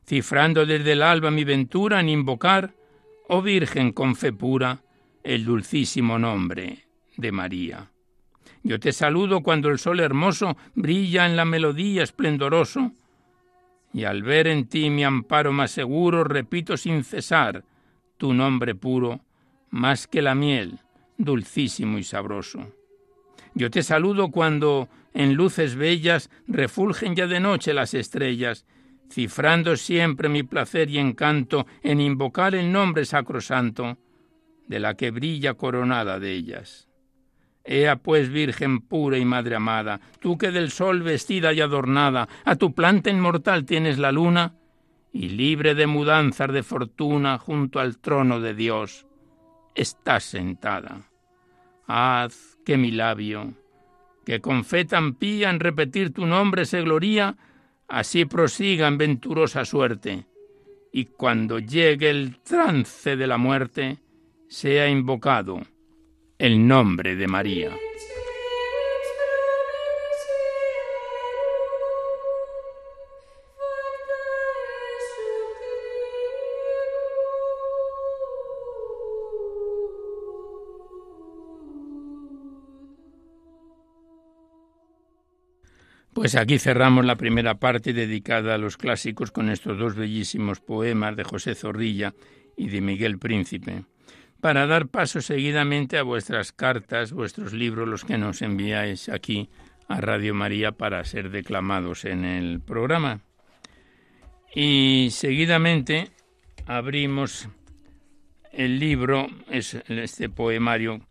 cifrando 0.06 0.64
desde 0.64 0.92
el 0.92 1.02
alba 1.02 1.30
mi 1.30 1.44
ventura 1.44 2.00
en 2.00 2.08
invocar, 2.08 2.74
oh 3.28 3.42
Virgen 3.42 3.92
con 3.92 4.14
fe 4.14 4.32
pura, 4.32 4.82
el 5.24 5.44
dulcísimo 5.44 6.18
nombre 6.18 6.84
de 7.16 7.32
María. 7.32 7.90
Yo 8.62 8.78
te 8.78 8.92
saludo 8.92 9.42
cuando 9.42 9.68
el 9.68 9.78
sol 9.78 10.00
hermoso 10.00 10.56
brilla 10.74 11.26
en 11.26 11.36
la 11.36 11.44
melodía 11.44 12.02
esplendoroso, 12.02 12.92
y 13.92 14.04
al 14.04 14.22
ver 14.22 14.46
en 14.46 14.66
ti 14.66 14.90
mi 14.90 15.04
amparo 15.04 15.52
más 15.52 15.70
seguro, 15.70 16.22
repito 16.22 16.76
sin 16.76 17.02
cesar 17.02 17.64
tu 18.16 18.34
nombre 18.34 18.74
puro, 18.74 19.20
más 19.70 20.06
que 20.06 20.22
la 20.22 20.34
miel, 20.34 20.78
dulcísimo 21.16 21.98
y 21.98 22.04
sabroso. 22.04 22.72
Yo 23.54 23.70
te 23.70 23.82
saludo 23.82 24.30
cuando 24.30 24.88
en 25.14 25.34
luces 25.34 25.76
bellas 25.76 26.30
refulgen 26.46 27.16
ya 27.16 27.26
de 27.26 27.40
noche 27.40 27.72
las 27.72 27.94
estrellas, 27.94 28.66
cifrando 29.10 29.76
siempre 29.76 30.28
mi 30.28 30.42
placer 30.42 30.90
y 30.90 30.98
encanto 30.98 31.66
en 31.82 32.00
invocar 32.00 32.54
el 32.54 32.70
nombre 32.72 33.04
sacrosanto 33.04 33.98
de 34.66 34.80
la 34.80 34.94
que 34.94 35.10
brilla 35.10 35.54
coronada 35.54 36.18
de 36.18 36.32
ellas. 36.32 36.88
Ea 37.64 37.96
pues 37.96 38.30
Virgen 38.30 38.80
pura 38.80 39.18
y 39.18 39.24
Madre 39.24 39.56
amada, 39.56 40.00
tú 40.20 40.38
que 40.38 40.50
del 40.50 40.70
sol 40.70 41.02
vestida 41.02 41.52
y 41.52 41.60
adornada, 41.60 42.28
a 42.44 42.56
tu 42.56 42.74
planta 42.74 43.10
inmortal 43.10 43.64
tienes 43.64 43.98
la 43.98 44.12
luna, 44.12 44.54
y 45.12 45.30
libre 45.30 45.74
de 45.74 45.86
mudanzas 45.86 46.52
de 46.52 46.62
fortuna 46.62 47.38
junto 47.38 47.80
al 47.80 47.98
trono 47.98 48.40
de 48.40 48.54
Dios, 48.54 49.06
estás 49.74 50.24
sentada. 50.24 51.10
Haz 51.86 52.58
que 52.64 52.76
mi 52.76 52.90
labio, 52.90 53.54
que 54.24 54.40
con 54.40 54.64
fe 54.64 54.84
tan 54.84 55.14
pía 55.14 55.50
en 55.50 55.60
repetir 55.60 56.12
tu 56.12 56.26
nombre 56.26 56.66
se 56.66 56.82
gloría, 56.82 57.36
así 57.88 58.24
prosiga 58.24 58.88
en 58.88 58.98
venturosa 58.98 59.64
suerte, 59.64 60.26
y 60.92 61.06
cuando 61.06 61.58
llegue 61.58 62.10
el 62.10 62.38
trance 62.38 63.16
de 63.16 63.26
la 63.26 63.38
muerte, 63.38 63.98
sea 64.48 64.88
invocado 64.88 65.60
el 66.38 66.66
nombre 66.66 67.16
de 67.16 67.26
María. 67.26 67.70
Pues 86.16 86.34
aquí 86.34 86.58
cerramos 86.58 87.04
la 87.04 87.16
primera 87.16 87.56
parte 87.56 87.92
dedicada 87.92 88.54
a 88.54 88.58
los 88.58 88.78
clásicos 88.78 89.30
con 89.30 89.50
estos 89.50 89.76
dos 89.76 89.96
bellísimos 89.96 90.60
poemas 90.60 91.14
de 91.14 91.24
José 91.24 91.54
Zorrilla 91.54 92.14
y 92.56 92.70
de 92.70 92.80
Miguel 92.80 93.18
Príncipe, 93.18 93.84
para 94.40 94.66
dar 94.66 94.88
paso 94.88 95.20
seguidamente 95.20 95.98
a 95.98 96.02
vuestras 96.04 96.52
cartas, 96.52 97.12
vuestros 97.12 97.52
libros, 97.52 97.86
los 97.86 98.06
que 98.06 98.16
nos 98.16 98.40
enviáis 98.40 99.10
aquí 99.10 99.50
a 99.88 100.00
Radio 100.00 100.32
María 100.32 100.72
para 100.72 101.04
ser 101.04 101.28
declamados 101.28 102.06
en 102.06 102.24
el 102.24 102.60
programa. 102.62 103.20
Y 104.54 105.08
seguidamente 105.10 106.08
abrimos 106.64 107.50
el 108.54 108.78
libro, 108.78 109.26
es 109.50 109.74
este 109.88 110.30
poemario 110.30 111.02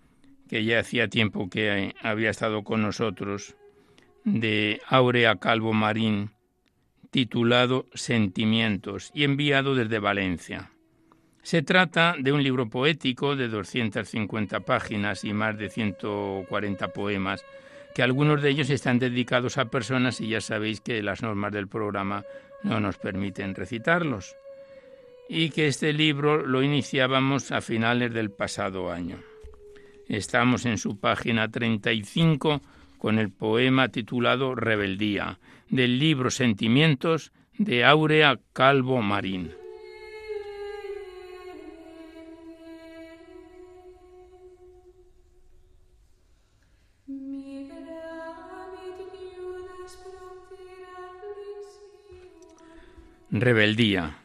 que 0.49 0.65
ya 0.65 0.79
hacía 0.79 1.09
tiempo 1.09 1.47
que 1.47 1.93
había 2.01 2.31
estado 2.31 2.63
con 2.63 2.81
nosotros, 2.81 3.55
de 4.25 4.81
Aurea 4.87 5.35
Calvo 5.37 5.71
Marín, 5.71 6.31
titulado 7.11 7.85
Sentimientos 7.93 9.11
y 9.13 9.23
enviado 9.23 9.75
desde 9.75 9.99
Valencia. 9.99 10.71
Se 11.43 11.61
trata 11.61 12.15
de 12.19 12.31
un 12.31 12.41
libro 12.41 12.67
poético 12.69 13.35
de 13.35 13.47
250 13.47 14.61
páginas 14.61 15.23
y 15.23 15.31
más 15.31 15.57
de 15.57 15.69
140 15.69 16.87
poemas, 16.89 17.45
que 17.93 18.01
algunos 18.01 18.41
de 18.41 18.49
ellos 18.49 18.71
están 18.71 18.97
dedicados 18.97 19.59
a 19.59 19.65
personas 19.65 20.19
y 20.19 20.29
ya 20.29 20.41
sabéis 20.41 20.81
que 20.81 21.03
las 21.03 21.21
normas 21.21 21.53
del 21.53 21.67
programa 21.67 22.25
no 22.63 22.79
nos 22.79 22.97
permiten 22.97 23.53
recitarlos. 23.53 24.35
Y 25.29 25.51
que 25.51 25.67
este 25.67 25.93
libro 25.93 26.45
lo 26.45 26.63
iniciábamos 26.63 27.51
a 27.51 27.61
finales 27.61 28.11
del 28.11 28.31
pasado 28.31 28.91
año. 28.91 29.19
Estamos 30.07 30.65
en 30.65 30.77
su 30.77 30.99
página 30.99 31.49
35 31.49 32.61
con 32.97 33.19
el 33.19 33.31
poema 33.31 33.89
titulado 33.89 34.55
Rebeldía, 34.55 35.39
del 35.69 35.99
libro 35.99 36.31
Sentimientos 36.31 37.31
de 37.57 37.85
Aurea 37.85 38.39
Calvo 38.53 39.01
Marín. 39.01 39.51
Rebeldía. 53.37 54.17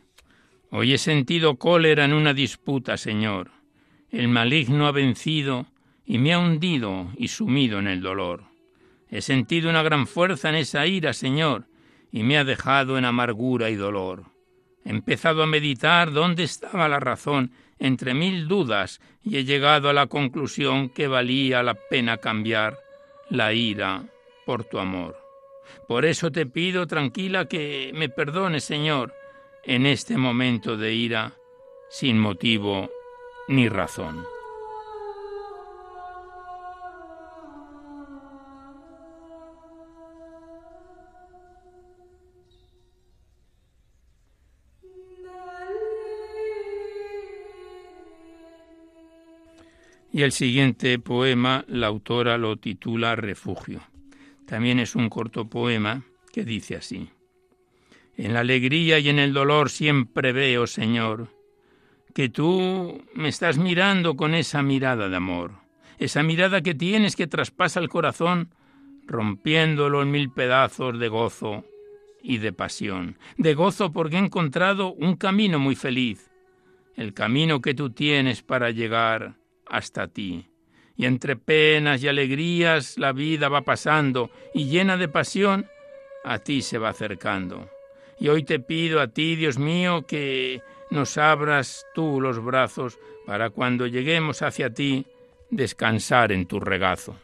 Hoy 0.70 0.92
he 0.92 0.98
sentido 0.98 1.56
cólera 1.56 2.04
en 2.04 2.12
una 2.12 2.32
disputa, 2.32 2.96
Señor. 2.96 3.50
El 4.10 4.28
maligno 4.28 4.86
ha 4.86 4.92
vencido 4.92 5.66
y 6.04 6.18
me 6.18 6.32
ha 6.32 6.38
hundido 6.38 7.10
y 7.16 7.26
sumido 7.26 7.80
en 7.80 7.88
el 7.88 8.02
dolor. 8.02 8.49
He 9.10 9.22
sentido 9.22 9.68
una 9.68 9.82
gran 9.82 10.06
fuerza 10.06 10.48
en 10.48 10.54
esa 10.54 10.86
ira, 10.86 11.12
Señor, 11.12 11.66
y 12.12 12.22
me 12.22 12.38
ha 12.38 12.44
dejado 12.44 12.96
en 12.96 13.04
amargura 13.04 13.70
y 13.70 13.74
dolor. 13.74 14.26
He 14.84 14.90
empezado 14.90 15.42
a 15.42 15.46
meditar 15.46 16.12
dónde 16.12 16.44
estaba 16.44 16.88
la 16.88 17.00
razón 17.00 17.52
entre 17.78 18.14
mil 18.14 18.46
dudas 18.46 19.00
y 19.22 19.36
he 19.36 19.44
llegado 19.44 19.88
a 19.88 19.92
la 19.92 20.06
conclusión 20.06 20.90
que 20.90 21.08
valía 21.08 21.62
la 21.62 21.74
pena 21.74 22.18
cambiar 22.18 22.78
la 23.30 23.52
ira 23.52 24.04
por 24.46 24.64
tu 24.64 24.78
amor. 24.78 25.18
Por 25.88 26.04
eso 26.04 26.30
te 26.30 26.46
pido 26.46 26.86
tranquila 26.86 27.46
que 27.46 27.90
me 27.94 28.08
perdones, 28.08 28.64
Señor, 28.64 29.14
en 29.64 29.86
este 29.86 30.16
momento 30.16 30.76
de 30.76 30.94
ira 30.94 31.32
sin 31.88 32.18
motivo 32.18 32.90
ni 33.48 33.68
razón. 33.68 34.24
Y 50.12 50.22
el 50.22 50.32
siguiente 50.32 50.98
poema, 50.98 51.64
la 51.68 51.86
autora 51.86 52.36
lo 52.36 52.56
titula 52.56 53.14
Refugio. 53.14 53.80
También 54.44 54.80
es 54.80 54.96
un 54.96 55.08
corto 55.08 55.48
poema 55.48 56.02
que 56.32 56.44
dice 56.44 56.76
así. 56.76 57.08
En 58.16 58.34
la 58.34 58.40
alegría 58.40 58.98
y 58.98 59.08
en 59.08 59.20
el 59.20 59.32
dolor 59.32 59.70
siempre 59.70 60.32
veo, 60.32 60.66
Señor, 60.66 61.28
que 62.12 62.28
tú 62.28 63.02
me 63.14 63.28
estás 63.28 63.58
mirando 63.58 64.16
con 64.16 64.34
esa 64.34 64.62
mirada 64.62 65.08
de 65.08 65.16
amor, 65.16 65.52
esa 65.98 66.24
mirada 66.24 66.60
que 66.60 66.74
tienes 66.74 67.14
que 67.14 67.28
traspasa 67.28 67.78
el 67.78 67.88
corazón, 67.88 68.52
rompiéndolo 69.06 70.02
en 70.02 70.10
mil 70.10 70.30
pedazos 70.30 70.98
de 70.98 71.08
gozo 71.08 71.64
y 72.20 72.38
de 72.38 72.52
pasión. 72.52 73.16
De 73.36 73.54
gozo 73.54 73.92
porque 73.92 74.16
he 74.16 74.18
encontrado 74.20 74.92
un 74.92 75.14
camino 75.16 75.60
muy 75.60 75.76
feliz, 75.76 76.30
el 76.96 77.14
camino 77.14 77.60
que 77.60 77.74
tú 77.74 77.90
tienes 77.90 78.42
para 78.42 78.70
llegar 78.70 79.39
hasta 79.70 80.08
ti. 80.08 80.46
Y 80.96 81.06
entre 81.06 81.36
penas 81.36 82.02
y 82.02 82.08
alegrías 82.08 82.98
la 82.98 83.12
vida 83.12 83.48
va 83.48 83.62
pasando 83.62 84.30
y 84.52 84.66
llena 84.66 84.96
de 84.96 85.08
pasión, 85.08 85.66
a 86.24 86.40
ti 86.40 86.60
se 86.60 86.78
va 86.78 86.90
acercando. 86.90 87.70
Y 88.18 88.28
hoy 88.28 88.42
te 88.42 88.60
pido 88.60 89.00
a 89.00 89.08
ti, 89.08 89.36
Dios 89.36 89.58
mío, 89.58 90.04
que 90.06 90.60
nos 90.90 91.16
abras 91.16 91.86
tú 91.94 92.20
los 92.20 92.44
brazos 92.44 92.98
para 93.24 93.50
cuando 93.50 93.86
lleguemos 93.86 94.42
hacia 94.42 94.74
ti 94.74 95.06
descansar 95.48 96.32
en 96.32 96.46
tu 96.46 96.60
regazo. 96.60 97.16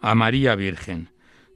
A 0.00 0.14
María 0.14 0.54
Virgen. 0.54 1.10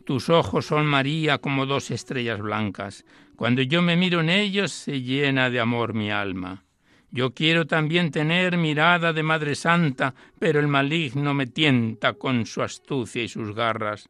Tus 0.05 0.29
ojos 0.29 0.67
son 0.67 0.87
María 0.87 1.39
como 1.39 1.67
dos 1.67 1.91
estrellas 1.91 2.41
blancas. 2.41 3.05
Cuando 3.37 3.63
yo 3.63 3.81
me 3.83 3.97
miro 3.97 4.21
en 4.21 4.29
ellos 4.29 4.73
se 4.73 5.01
llena 5.01 5.51
de 5.51 5.61
amor 5.61 5.95
mi 5.95 6.11
alma. 6.11 6.65
Yo 7.11 7.33
quiero 7.33 7.67
también 7.67 8.11
tener 8.11 8.57
mirada 8.59 9.13
de 9.13 9.23
Madre 9.23 9.55
Santa, 9.55 10.15
pero 10.39 10.59
el 10.59 10.67
maligno 10.67 11.33
me 11.33 11.47
tienta 11.47 12.15
con 12.15 12.45
su 12.45 12.61
astucia 12.61 13.23
y 13.23 13.29
sus 13.29 13.55
garras, 13.55 14.09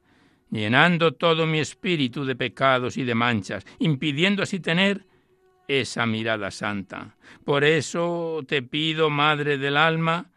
llenando 0.51 1.13
todo 1.13 1.47
mi 1.47 1.59
espíritu 1.59 2.25
de 2.25 2.35
pecados 2.35 2.97
y 2.97 3.05
de 3.05 3.15
manchas, 3.15 3.67
impidiendo 3.79 4.43
así 4.43 4.59
tener 4.59 5.05
esa 5.69 6.07
mirada 6.07 6.51
santa. 6.51 7.17
Por 7.45 7.65
eso 7.65 8.43
te 8.49 8.63
pido, 8.63 9.11
Madre 9.11 9.59
del 9.59 9.77
alma, 9.77 10.31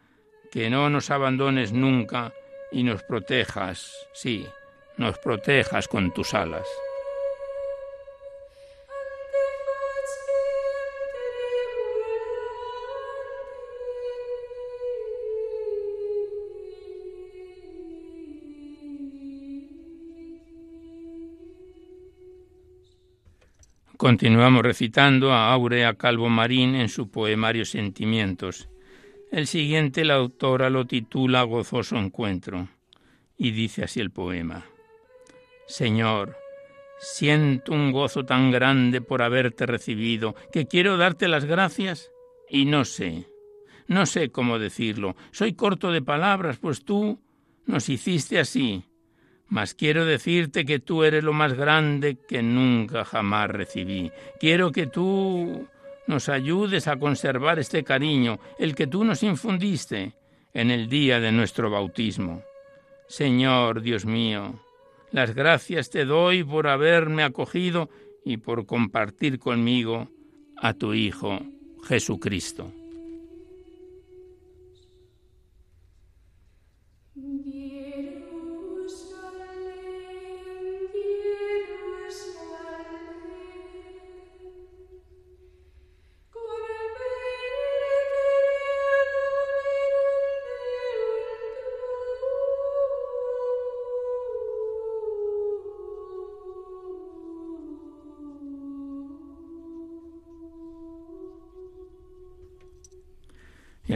que 0.52 0.68
no 0.68 0.90
nos 0.90 1.10
abandones 1.10 1.72
nunca, 1.72 2.32
y 2.70 2.82
nos 2.82 3.02
protejas, 3.02 4.08
sí, 4.12 4.46
nos 4.96 5.18
protejas 5.18 5.88
con 5.88 6.12
tus 6.12 6.34
alas. 6.34 6.66
Continuamos 23.98 24.62
recitando 24.62 25.32
a 25.32 25.52
Aurea 25.52 25.94
Calvo 25.94 26.28
Marín 26.28 26.76
en 26.76 26.88
su 26.88 27.10
poemario 27.10 27.64
Sentimientos. 27.64 28.68
El 29.30 29.46
siguiente 29.46 30.06
la 30.06 30.14
autora 30.14 30.70
lo 30.70 30.86
titula 30.86 31.42
Gozoso 31.42 31.96
Encuentro 31.96 32.68
y 33.36 33.50
dice 33.50 33.84
así 33.84 34.00
el 34.00 34.10
poema. 34.10 34.64
Señor, 35.66 36.36
siento 36.98 37.72
un 37.72 37.92
gozo 37.92 38.24
tan 38.24 38.50
grande 38.50 39.02
por 39.02 39.20
haberte 39.20 39.66
recibido 39.66 40.34
que 40.50 40.66
quiero 40.66 40.96
darte 40.96 41.28
las 41.28 41.44
gracias 41.44 42.10
y 42.48 42.64
no 42.64 42.86
sé, 42.86 43.26
no 43.86 44.06
sé 44.06 44.30
cómo 44.30 44.58
decirlo. 44.58 45.14
Soy 45.30 45.52
corto 45.52 45.92
de 45.92 46.00
palabras, 46.00 46.56
pues 46.56 46.82
tú 46.82 47.20
nos 47.66 47.90
hiciste 47.90 48.38
así, 48.38 48.84
mas 49.46 49.74
quiero 49.74 50.06
decirte 50.06 50.64
que 50.64 50.78
tú 50.78 51.04
eres 51.04 51.22
lo 51.22 51.34
más 51.34 51.52
grande 51.52 52.16
que 52.26 52.42
nunca 52.42 53.04
jamás 53.04 53.50
recibí. 53.50 54.10
Quiero 54.40 54.72
que 54.72 54.86
tú 54.86 55.68
nos 56.08 56.28
ayudes 56.28 56.88
a 56.88 56.98
conservar 56.98 57.58
este 57.58 57.84
cariño, 57.84 58.40
el 58.58 58.74
que 58.74 58.86
tú 58.86 59.04
nos 59.04 59.22
infundiste 59.22 60.14
en 60.54 60.70
el 60.70 60.88
día 60.88 61.20
de 61.20 61.30
nuestro 61.30 61.70
bautismo. 61.70 62.42
Señor 63.06 63.82
Dios 63.82 64.06
mío, 64.06 64.58
las 65.12 65.34
gracias 65.34 65.90
te 65.90 66.04
doy 66.06 66.42
por 66.42 66.66
haberme 66.66 67.22
acogido 67.22 67.90
y 68.24 68.38
por 68.38 68.66
compartir 68.66 69.38
conmigo 69.38 70.08
a 70.56 70.72
tu 70.72 70.94
Hijo 70.94 71.40
Jesucristo. 71.86 72.72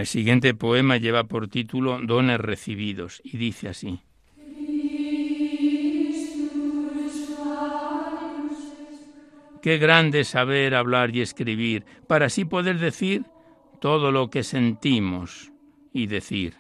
El 0.03 0.07
siguiente 0.09 0.53
poema 0.53 0.97
lleva 0.97 1.23
por 1.23 1.47
título 1.47 2.01
Dones 2.03 2.41
recibidos 2.41 3.21
y 3.23 3.37
dice 3.37 3.69
así. 3.69 4.01
Qué 9.62 9.79
grande 9.79 10.25
saber 10.25 10.75
hablar 10.75 11.15
y 11.15 11.21
escribir, 11.21 11.85
para 12.09 12.27
así 12.27 12.45
poder 12.45 12.81
decir 12.81 13.23
todo 13.81 14.11
lo 14.11 14.29
que 14.29 14.43
sentimos 14.43 15.53
y 15.93 16.09
decir. 16.09 16.55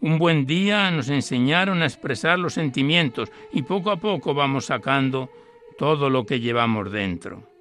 Un 0.00 0.18
buen 0.18 0.44
día 0.44 0.90
nos 0.90 1.08
enseñaron 1.08 1.80
a 1.80 1.86
expresar 1.86 2.38
los 2.38 2.52
sentimientos 2.52 3.32
y 3.50 3.62
poco 3.62 3.92
a 3.92 3.96
poco 3.96 4.34
vamos 4.34 4.66
sacando 4.66 5.30
todo 5.78 6.10
lo 6.10 6.26
que 6.26 6.38
llevamos 6.38 6.92
dentro. 6.92 7.53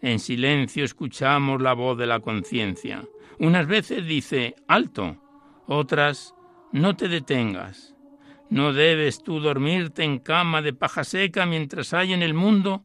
En 0.00 0.18
silencio 0.18 0.84
escuchamos 0.84 1.60
la 1.60 1.72
voz 1.72 1.98
de 1.98 2.06
la 2.06 2.20
conciencia. 2.20 3.04
Unas 3.38 3.66
veces 3.66 4.06
dice, 4.06 4.54
alto, 4.66 5.16
otras, 5.66 6.34
no 6.72 6.96
te 6.96 7.08
detengas. 7.08 7.94
No 8.50 8.72
debes 8.72 9.22
tú 9.22 9.40
dormirte 9.40 10.04
en 10.04 10.18
cama 10.18 10.62
de 10.62 10.72
paja 10.72 11.04
seca 11.04 11.46
mientras 11.46 11.92
hay 11.92 12.12
en 12.12 12.22
el 12.22 12.34
mundo 12.34 12.84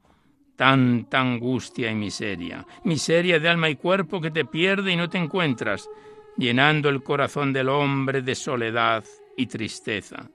tanta 0.55 1.19
angustia 1.19 1.91
y 1.91 1.95
miseria, 1.95 2.65
miseria 2.83 3.39
de 3.39 3.49
alma 3.49 3.69
y 3.69 3.75
cuerpo 3.75 4.21
que 4.21 4.31
te 4.31 4.45
pierde 4.45 4.91
y 4.91 4.95
no 4.95 5.09
te 5.09 5.17
encuentras, 5.17 5.89
llenando 6.37 6.89
el 6.89 7.01
corazón 7.01 7.53
del 7.53 7.69
hombre 7.69 8.21
de 8.21 8.35
soledad 8.35 9.03
y 9.37 9.47
tristeza. 9.47 10.29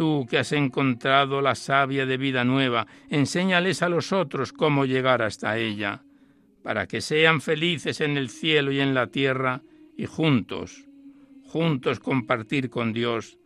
Tú 0.00 0.26
que 0.30 0.38
has 0.38 0.52
encontrado 0.52 1.42
la 1.42 1.54
savia 1.54 2.06
de 2.06 2.16
vida 2.16 2.42
nueva, 2.42 2.86
enséñales 3.10 3.82
a 3.82 3.90
los 3.90 4.14
otros 4.14 4.50
cómo 4.50 4.86
llegar 4.86 5.20
hasta 5.20 5.58
ella 5.58 6.04
para 6.62 6.86
que 6.86 7.02
sean 7.02 7.42
felices 7.42 8.00
en 8.00 8.16
el 8.16 8.30
cielo 8.30 8.72
y 8.72 8.80
en 8.80 8.94
la 8.94 9.08
tierra 9.08 9.60
y 9.98 10.06
juntos, 10.06 10.86
juntos 11.42 12.00
compartir 12.00 12.70
con 12.70 12.94
Dios 12.94 13.36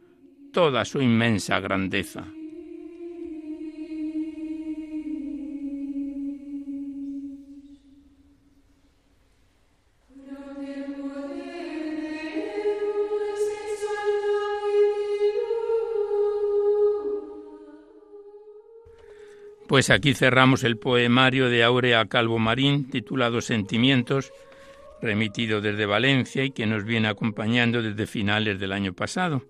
toda 0.52 0.84
su 0.84 1.02
inmensa 1.02 1.58
grandeza. 1.58 2.24
Pues 19.74 19.90
aquí 19.90 20.14
cerramos 20.14 20.62
el 20.62 20.76
poemario 20.76 21.50
de 21.50 21.64
Aurea 21.64 22.06
Calvo 22.06 22.38
Marín 22.38 22.88
titulado 22.88 23.40
Sentimientos, 23.40 24.32
remitido 25.02 25.60
desde 25.60 25.84
Valencia 25.84 26.44
y 26.44 26.52
que 26.52 26.64
nos 26.64 26.84
viene 26.84 27.08
acompañando 27.08 27.82
desde 27.82 28.06
finales 28.06 28.60
del 28.60 28.70
año 28.70 28.92
pasado. 28.92 29.42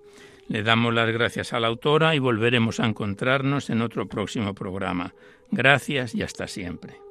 Le 0.48 0.62
damos 0.62 0.94
las 0.94 1.12
gracias 1.12 1.52
a 1.52 1.60
la 1.60 1.66
autora 1.66 2.14
y 2.14 2.20
volveremos 2.20 2.80
a 2.80 2.86
encontrarnos 2.86 3.68
en 3.68 3.82
otro 3.82 4.08
próximo 4.08 4.54
programa. 4.54 5.12
Gracias 5.50 6.14
y 6.14 6.22
hasta 6.22 6.48
siempre. 6.48 7.03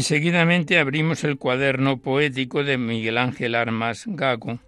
Y 0.00 0.02
seguidamente 0.02 0.78
abrimos 0.78 1.24
el 1.24 1.36
cuaderno 1.36 1.98
poético 2.00 2.64
de 2.64 2.78
Miguel 2.78 3.18
Ángel 3.18 3.54
Armas 3.54 4.04
Gago, 4.06 4.58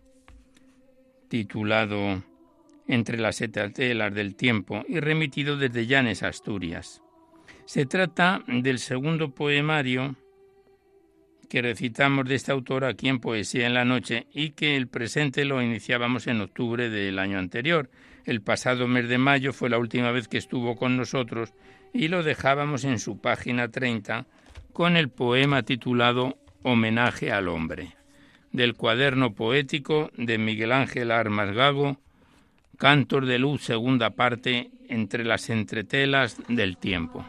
titulado 1.28 2.22
Entre 2.86 3.16
las 3.16 3.40
etatelas 3.40 4.12
del 4.12 4.36
tiempo 4.36 4.84
y 4.86 5.00
remitido 5.00 5.56
desde 5.56 5.86
Llanes, 5.86 6.22
Asturias. 6.22 7.00
Se 7.64 7.86
trata 7.86 8.44
del 8.46 8.78
segundo 8.78 9.30
poemario 9.34 10.16
que 11.48 11.62
recitamos 11.62 12.26
de 12.26 12.34
esta 12.34 12.52
autora 12.52 12.88
aquí 12.88 13.08
en 13.08 13.18
Poesía 13.18 13.66
en 13.66 13.72
la 13.72 13.86
Noche 13.86 14.26
y 14.34 14.50
que 14.50 14.76
el 14.76 14.86
presente 14.86 15.46
lo 15.46 15.62
iniciábamos 15.62 16.26
en 16.26 16.42
octubre 16.42 16.90
del 16.90 17.18
año 17.18 17.38
anterior. 17.38 17.88
El 18.26 18.42
pasado 18.42 18.86
mes 18.86 19.08
de 19.08 19.16
mayo 19.16 19.54
fue 19.54 19.70
la 19.70 19.78
última 19.78 20.10
vez 20.10 20.28
que 20.28 20.36
estuvo 20.36 20.76
con 20.76 20.98
nosotros 20.98 21.54
y 21.94 22.08
lo 22.08 22.22
dejábamos 22.22 22.84
en 22.84 22.98
su 22.98 23.18
página 23.18 23.70
30 23.70 24.26
con 24.72 24.96
el 24.96 25.08
poema 25.08 25.62
titulado 25.62 26.38
Homenaje 26.62 27.32
al 27.32 27.48
hombre, 27.48 27.94
del 28.52 28.74
cuaderno 28.74 29.34
poético 29.34 30.10
de 30.16 30.38
Miguel 30.38 30.72
Ángel 30.72 31.10
Armas 31.10 31.52
Gago, 31.54 31.98
de 33.26 33.38
Luz, 33.38 33.62
segunda 33.62 34.10
parte, 34.10 34.70
entre 34.88 35.24
las 35.24 35.50
entretelas 35.50 36.40
del 36.48 36.76
tiempo. 36.76 37.24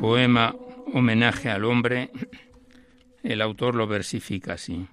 Poema 0.00 0.56
Homenaje 0.92 1.50
al 1.50 1.64
hombre, 1.66 2.10
el 3.22 3.42
autor 3.42 3.74
lo 3.76 3.86
versifica 3.86 4.54
así. 4.54 4.86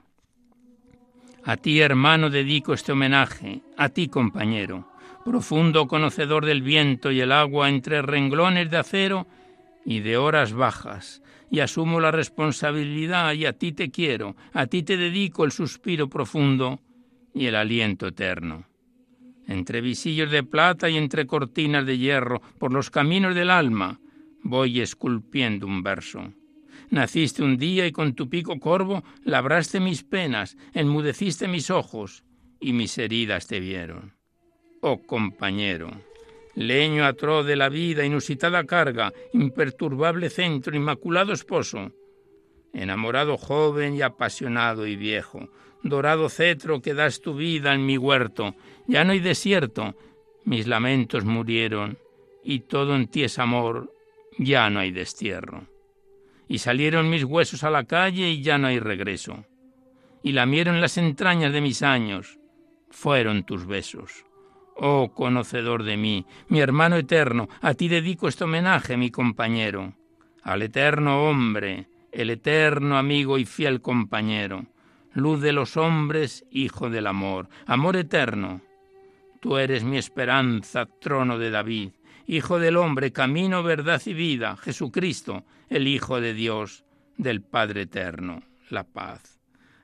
A 1.44 1.56
ti, 1.58 1.80
hermano, 1.80 2.30
dedico 2.30 2.74
este 2.74 2.92
homenaje, 2.92 3.62
a 3.78 3.90
ti, 3.90 4.10
compañero, 4.10 4.92
profundo 5.24 5.88
conocedor 5.88 6.46
del 6.46 6.62
viento 6.62 7.10
y 7.10 7.22
el 7.22 7.32
agua 7.32 7.70
entre 7.70 8.02
renglones 8.02 8.70
de 8.70 8.78
acero 8.78 9.28
y 9.86 10.02
de 10.02 10.18
horas 10.18 10.52
bajas, 10.52 11.24
y 11.50 11.62
asumo 11.62 12.02
la 12.02 12.12
responsabilidad 12.12 13.34
y 13.34 13.46
a 13.46 13.54
ti 13.54 13.72
te 13.72 13.90
quiero, 13.90 14.36
a 14.54 14.68
ti 14.68 14.84
te 14.84 14.98
dedico 14.98 15.46
el 15.46 15.54
suspiro 15.54 16.10
profundo 16.10 16.82
y 17.34 17.46
el 17.46 17.56
aliento 17.56 18.08
eterno. 18.08 18.66
Entre 19.48 19.80
visillos 19.80 20.30
de 20.30 20.44
plata 20.44 20.90
y 20.90 20.98
entre 20.98 21.26
cortinas 21.26 21.86
de 21.86 21.98
hierro, 21.98 22.42
por 22.60 22.74
los 22.74 22.90
caminos 22.92 23.34
del 23.34 23.50
alma, 23.50 24.02
voy 24.48 24.80
esculpiendo 24.80 25.68
un 25.68 25.84
verso. 25.84 26.34
Naciste 26.90 27.44
un 27.44 27.58
día 27.58 27.86
y 27.86 27.92
con 27.92 28.14
tu 28.14 28.30
pico 28.30 28.60
corvo 28.60 29.04
labraste 29.24 29.80
mis 29.80 30.04
penas, 30.04 30.58
enmudeciste 30.74 31.48
mis 31.48 31.70
ojos 31.70 32.24
y 32.60 32.72
mis 32.72 32.98
heridas 32.98 33.48
te 33.48 33.60
vieron. 33.60 34.14
Oh 34.80 35.02
compañero, 35.02 35.92
leño 36.56 37.06
atroz 37.06 37.46
de 37.46 37.58
la 37.58 37.68
vida, 37.68 38.06
inusitada 38.06 38.64
carga, 38.64 39.12
imperturbable 39.34 40.30
centro, 40.30 40.78
inmaculado 40.78 41.34
esposo, 41.34 41.92
enamorado 42.74 43.38
joven 43.38 43.96
y 43.96 44.02
apasionado 44.02 44.88
y 44.88 44.96
viejo, 44.96 45.50
dorado 45.84 46.30
cetro 46.30 46.82
que 46.82 46.94
das 46.94 47.20
tu 47.20 47.36
vida 47.36 47.74
en 47.74 47.86
mi 47.86 47.98
huerto, 47.98 48.56
ya 48.88 49.04
no 49.04 49.12
hay 49.12 49.20
desierto, 49.20 49.96
mis 50.46 50.68
lamentos 50.68 51.26
murieron, 51.26 51.98
y 52.44 52.62
todo 52.62 52.96
en 52.96 53.08
ti 53.08 53.24
es 53.24 53.40
amor, 53.40 53.92
ya 54.38 54.70
no 54.70 54.80
hay 54.80 54.92
destierro. 54.92 55.68
Y 56.48 56.60
salieron 56.60 57.10
mis 57.10 57.24
huesos 57.24 57.64
a 57.64 57.70
la 57.70 57.84
calle 57.84 58.30
y 58.30 58.42
ya 58.42 58.58
no 58.58 58.68
hay 58.68 58.80
regreso. 58.80 59.46
Y 60.24 60.32
lamieron 60.32 60.82
las 60.82 60.98
entrañas 60.98 61.54
de 61.54 61.62
mis 61.62 61.82
años, 61.82 62.40
fueron 62.90 63.44
tus 63.44 63.66
besos. 63.66 64.26
Oh 64.76 65.12
conocedor 65.14 65.84
de 65.84 65.98
mí, 65.98 66.26
mi 66.50 66.60
hermano 66.60 66.98
eterno, 66.98 67.50
a 67.62 67.74
ti 67.74 67.88
dedico 67.88 68.28
este 68.28 68.44
homenaje, 68.44 68.96
mi 68.96 69.10
compañero, 69.10 69.94
al 70.44 70.62
eterno 70.62 71.28
hombre, 71.28 71.88
el 72.12 72.30
eterno 72.30 72.98
amigo 72.98 73.38
y 73.38 73.46
fiel 73.46 73.82
compañero, 73.82 74.66
luz 75.14 75.42
de 75.42 75.52
los 75.52 75.78
hombres, 75.78 76.46
hijo 76.52 76.90
del 76.90 77.08
amor, 77.08 77.50
amor 77.66 77.98
eterno. 77.98 78.62
Tú 79.40 79.58
eres 79.58 79.84
mi 79.84 79.98
esperanza, 79.98 80.86
trono 80.86 81.38
de 81.40 81.50
David, 81.50 81.92
hijo 82.28 82.60
del 82.60 82.76
hombre, 82.76 83.12
camino, 83.12 83.64
verdad 83.64 84.02
y 84.06 84.14
vida, 84.14 84.58
Jesucristo, 84.58 85.46
el 85.70 85.88
Hijo 85.88 86.22
de 86.22 86.34
Dios, 86.34 86.84
del 87.18 87.42
Padre 87.42 87.84
eterno, 87.84 88.44
la 88.70 88.84
paz. 88.84 89.40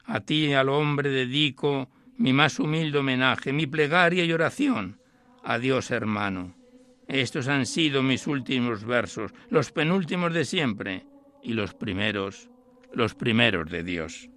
A 0.06 0.20
ti, 0.20 0.54
al 0.54 0.70
hombre, 0.70 1.10
dedico 1.10 1.90
mi 2.18 2.34
más 2.34 2.60
humilde 2.60 3.00
homenaje, 3.00 3.54
mi 3.54 3.66
plegaria 3.66 4.26
y 4.26 4.34
oración. 4.34 5.00
Adiós, 5.44 5.90
hermano. 5.92 6.54
Estos 7.08 7.48
han 7.48 7.66
sido 7.66 8.04
mis 8.04 8.28
últimos 8.28 8.86
versos, 8.86 9.34
los 9.50 9.72
penúltimos 9.72 10.34
de 10.34 10.46
siempre 10.46 11.06
y 11.42 11.54
los 11.54 11.74
primeros, 11.74 12.50
los 12.94 13.14
primeros 13.14 13.70
de 13.70 13.84
Dios. 13.84 14.30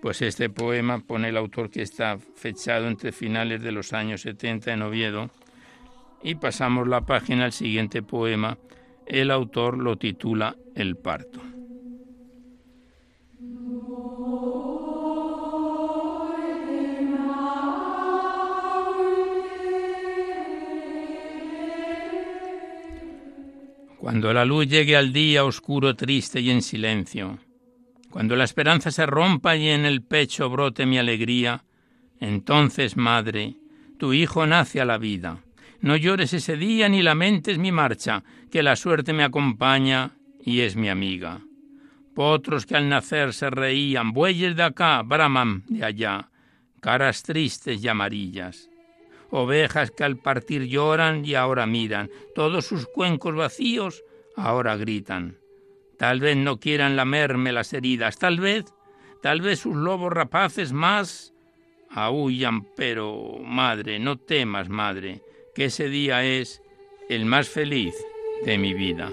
Pues 0.00 0.22
este 0.22 0.48
poema 0.48 1.00
pone 1.00 1.30
el 1.30 1.36
autor 1.36 1.70
que 1.70 1.82
está 1.82 2.18
fechado 2.18 2.86
entre 2.86 3.10
finales 3.12 3.62
de 3.62 3.72
los 3.72 3.92
años 3.92 4.22
70 4.22 4.72
en 4.72 4.82
Oviedo 4.82 5.30
y 6.22 6.36
pasamos 6.36 6.86
la 6.86 7.00
página 7.00 7.46
al 7.46 7.52
siguiente 7.52 8.02
poema. 8.02 8.58
El 9.06 9.30
autor 9.30 9.76
lo 9.78 9.96
titula 9.96 10.56
El 10.74 10.96
parto. 10.96 11.40
Cuando 23.98 24.32
la 24.32 24.44
luz 24.44 24.68
llegue 24.68 24.96
al 24.96 25.12
día 25.12 25.44
oscuro, 25.44 25.94
triste 25.94 26.40
y 26.40 26.50
en 26.50 26.62
silencio, 26.62 27.38
cuando 28.10 28.36
la 28.36 28.44
esperanza 28.44 28.90
se 28.90 29.06
rompa 29.06 29.56
y 29.56 29.68
en 29.68 29.84
el 29.84 30.02
pecho 30.02 30.48
brote 30.50 30.86
mi 30.86 30.98
alegría, 30.98 31.64
entonces, 32.20 32.96
madre, 32.96 33.56
tu 33.98 34.12
hijo 34.12 34.46
nace 34.46 34.80
a 34.80 34.84
la 34.84 34.98
vida 34.98 35.42
no 35.80 35.96
llores 35.96 36.32
ese 36.32 36.56
día 36.56 36.88
ni 36.88 37.02
lamentes 37.02 37.58
mi 37.58 37.70
marcha, 37.70 38.24
que 38.50 38.62
la 38.62 38.76
suerte 38.76 39.12
me 39.12 39.24
acompaña 39.24 40.16
y 40.44 40.60
es 40.60 40.76
mi 40.76 40.88
amiga. 40.88 41.40
Potros 42.14 42.66
que 42.66 42.76
al 42.76 42.88
nacer 42.88 43.32
se 43.32 43.48
reían, 43.48 44.12
bueyes 44.12 44.56
de 44.56 44.64
acá, 44.64 45.02
braman 45.02 45.62
de 45.68 45.84
allá, 45.84 46.30
caras 46.80 47.22
tristes 47.22 47.82
y 47.82 47.88
amarillas. 47.88 48.68
Ovejas 49.30 49.92
que 49.92 50.04
al 50.04 50.16
partir 50.16 50.64
lloran 50.64 51.24
y 51.24 51.34
ahora 51.34 51.66
miran, 51.66 52.10
todos 52.34 52.66
sus 52.66 52.86
cuencos 52.86 53.36
vacíos 53.36 54.02
ahora 54.34 54.76
gritan. 54.76 55.36
Tal 55.98 56.20
vez 56.20 56.36
no 56.36 56.60
quieran 56.60 56.94
lamerme 56.94 57.52
las 57.52 57.72
heridas, 57.72 58.18
tal 58.18 58.38
vez, 58.38 58.66
tal 59.20 59.40
vez 59.40 59.58
sus 59.58 59.74
lobos 59.74 60.12
rapaces 60.12 60.72
más 60.72 61.34
aullan, 61.90 62.62
pero 62.76 63.38
madre, 63.42 63.98
no 63.98 64.16
temas, 64.16 64.68
madre, 64.68 65.22
que 65.54 65.66
ese 65.66 65.88
día 65.88 66.24
es 66.24 66.62
el 67.08 67.26
más 67.26 67.48
feliz 67.48 67.94
de 68.44 68.58
mi 68.58 68.74
vida. 68.74 69.10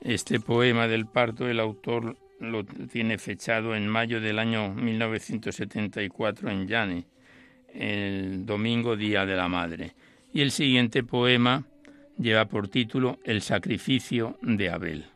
Este 0.00 0.40
poema 0.40 0.88
del 0.88 1.06
parto 1.06 1.48
el 1.48 1.60
autor 1.60 2.16
lo 2.40 2.64
tiene 2.64 3.18
fechado 3.18 3.74
en 3.74 3.88
mayo 3.88 4.20
del 4.20 4.38
año 4.38 4.72
1974 4.74 6.50
en 6.50 6.66
Llane, 6.66 7.04
el 7.74 8.46
domingo 8.46 8.96
Día 8.96 9.26
de 9.26 9.36
la 9.36 9.48
Madre. 9.48 9.94
Y 10.32 10.40
el 10.40 10.50
siguiente 10.50 11.02
poema 11.02 11.64
lleva 12.18 12.46
por 12.46 12.68
título 12.68 13.18
El 13.24 13.42
sacrificio 13.42 14.38
de 14.42 14.70
Abel 14.70 15.06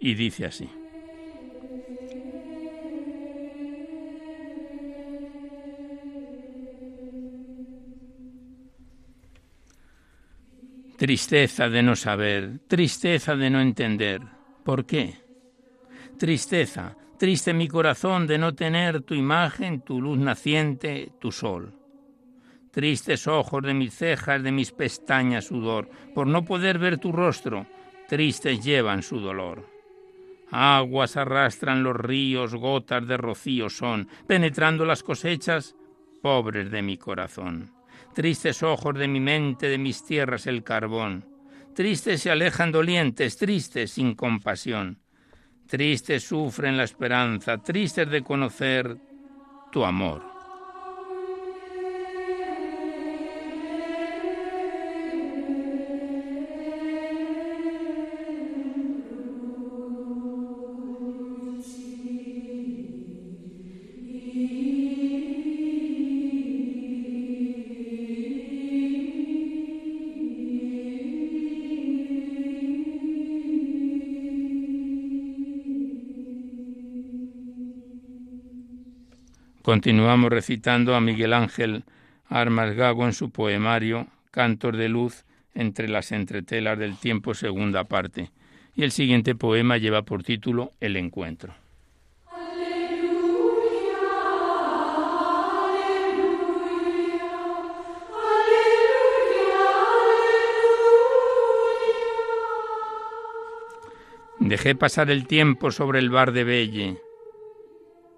y 0.00 0.14
dice 0.14 0.46
así. 0.46 0.68
Tristeza 10.96 11.68
de 11.68 11.82
no 11.82 11.96
saber, 11.96 12.60
tristeza 12.68 13.34
de 13.34 13.50
no 13.50 13.60
entender. 13.60 14.20
¿Por 14.64 14.86
qué? 14.86 15.21
Tristeza, 16.22 16.96
triste 17.18 17.52
mi 17.52 17.66
corazón 17.66 18.28
de 18.28 18.38
no 18.38 18.54
tener 18.54 19.02
tu 19.02 19.12
imagen, 19.12 19.80
tu 19.80 20.00
luz 20.00 20.16
naciente, 20.16 21.10
tu 21.18 21.32
sol. 21.32 21.74
Tristes 22.70 23.26
ojos 23.26 23.60
de 23.64 23.74
mis 23.74 23.92
cejas, 23.92 24.40
de 24.40 24.52
mis 24.52 24.70
pestañas 24.70 25.46
sudor, 25.46 25.90
por 26.14 26.28
no 26.28 26.44
poder 26.44 26.78
ver 26.78 26.98
tu 26.98 27.10
rostro, 27.10 27.66
tristes 28.06 28.62
llevan 28.62 29.02
su 29.02 29.18
dolor. 29.18 29.68
Aguas 30.52 31.16
arrastran 31.16 31.82
los 31.82 31.96
ríos, 31.96 32.54
gotas 32.54 33.04
de 33.04 33.16
rocío 33.16 33.68
son, 33.68 34.06
penetrando 34.28 34.84
las 34.84 35.02
cosechas, 35.02 35.74
pobres 36.22 36.70
de 36.70 36.82
mi 36.82 36.98
corazón. 36.98 37.72
Tristes 38.14 38.62
ojos 38.62 38.94
de 38.94 39.08
mi 39.08 39.18
mente, 39.18 39.68
de 39.68 39.78
mis 39.78 40.04
tierras 40.04 40.46
el 40.46 40.62
carbón. 40.62 41.24
Tristes 41.74 42.22
se 42.22 42.30
alejan 42.30 42.70
dolientes, 42.70 43.36
tristes 43.36 43.90
sin 43.90 44.14
compasión. 44.14 45.01
Tristes 45.72 46.24
sufren 46.24 46.76
la 46.76 46.84
esperanza, 46.84 47.56
tristes 47.56 48.10
de 48.10 48.22
conocer 48.22 48.94
tu 49.70 49.82
amor. 49.86 50.31
Continuamos 79.72 80.30
recitando 80.30 80.94
a 80.94 81.00
Miguel 81.00 81.32
Ángel 81.32 81.84
Armas 82.28 82.74
Gago 82.74 83.06
en 83.06 83.14
su 83.14 83.30
poemario 83.30 84.06
Cantos 84.30 84.76
de 84.76 84.90
Luz 84.90 85.24
entre 85.54 85.88
las 85.88 86.12
entretelas 86.12 86.78
del 86.78 86.98
tiempo 86.98 87.32
segunda 87.32 87.84
parte. 87.84 88.30
Y 88.74 88.82
el 88.82 88.92
siguiente 88.92 89.34
poema 89.34 89.78
lleva 89.78 90.02
por 90.02 90.24
título 90.24 90.72
El 90.78 90.98
encuentro. 90.98 91.54
Dejé 104.38 104.74
pasar 104.74 105.10
el 105.10 105.26
tiempo 105.26 105.70
sobre 105.70 105.98
el 105.98 106.10
bar 106.10 106.32
de 106.32 106.44
Belle 106.44 107.11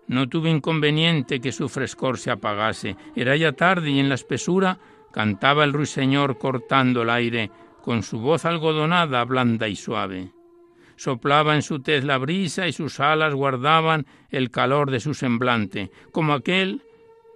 no 0.06 0.28
tuve 0.28 0.50
inconveniente 0.50 1.40
que 1.40 1.52
su 1.52 1.68
frescor 1.68 2.18
se 2.18 2.30
apagase. 2.30 2.96
Era 3.16 3.36
ya 3.36 3.52
tarde 3.52 3.90
y 3.90 4.00
en 4.00 4.08
la 4.08 4.16
espesura 4.16 4.78
cantaba 5.12 5.64
el 5.64 5.72
ruiseñor 5.72 6.38
cortando 6.38 7.02
el 7.02 7.10
aire 7.10 7.50
con 7.82 8.02
su 8.02 8.18
voz 8.18 8.44
algodonada, 8.44 9.24
blanda 9.24 9.68
y 9.68 9.76
suave. 9.76 10.32
Soplaba 10.96 11.54
en 11.54 11.62
su 11.62 11.80
tez 11.80 12.04
la 12.04 12.18
brisa 12.18 12.66
y 12.68 12.72
sus 12.72 13.00
alas 13.00 13.34
guardaban 13.34 14.06
el 14.30 14.50
calor 14.50 14.90
de 14.90 15.00
su 15.00 15.14
semblante. 15.14 15.90
Como 16.12 16.32
aquel, 16.32 16.82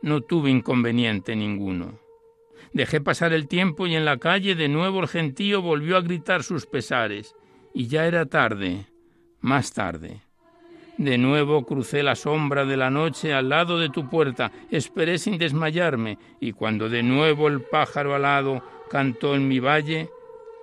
no 0.02 0.20
tuve 0.20 0.50
inconveniente 0.50 1.34
ninguno. 1.34 1.98
Dejé 2.72 3.00
pasar 3.00 3.32
el 3.32 3.48
tiempo 3.48 3.86
y 3.86 3.96
en 3.96 4.04
la 4.04 4.18
calle 4.18 4.54
de 4.54 4.68
nuevo 4.68 5.00
el 5.00 5.08
gentío 5.08 5.62
volvió 5.62 5.96
a 5.96 6.02
gritar 6.02 6.42
sus 6.42 6.66
pesares. 6.66 7.34
Y 7.74 7.88
ya 7.88 8.06
era 8.06 8.26
tarde, 8.26 8.86
más 9.40 9.72
tarde. 9.72 10.22
De 10.98 11.16
nuevo 11.16 11.64
crucé 11.64 12.02
la 12.02 12.16
sombra 12.16 12.64
de 12.64 12.76
la 12.76 12.90
noche 12.90 13.32
al 13.32 13.48
lado 13.48 13.78
de 13.78 13.88
tu 13.88 14.08
puerta, 14.10 14.50
esperé 14.68 15.18
sin 15.18 15.38
desmayarme, 15.38 16.18
y 16.40 16.52
cuando 16.52 16.88
de 16.88 17.04
nuevo 17.04 17.46
el 17.46 17.60
pájaro 17.60 18.16
alado 18.16 18.64
cantó 18.90 19.36
en 19.36 19.46
mi 19.46 19.60
valle, 19.60 20.10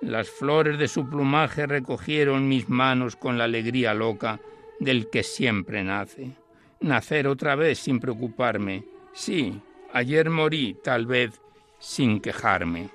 las 0.02 0.28
flores 0.28 0.78
de 0.78 0.88
su 0.88 1.08
plumaje 1.08 1.66
recogieron 1.66 2.48
mis 2.48 2.68
manos 2.68 3.16
con 3.16 3.38
la 3.38 3.44
alegría 3.44 3.94
loca 3.94 4.38
del 4.78 5.08
que 5.08 5.22
siempre 5.22 5.82
nace. 5.82 6.32
Nacer 6.80 7.28
otra 7.28 7.54
vez 7.54 7.78
sin 7.78 7.98
preocuparme. 7.98 8.84
Sí, 9.14 9.58
ayer 9.94 10.28
morí, 10.28 10.76
tal 10.84 11.06
vez, 11.06 11.40
sin 11.78 12.20
quejarme. 12.20 12.90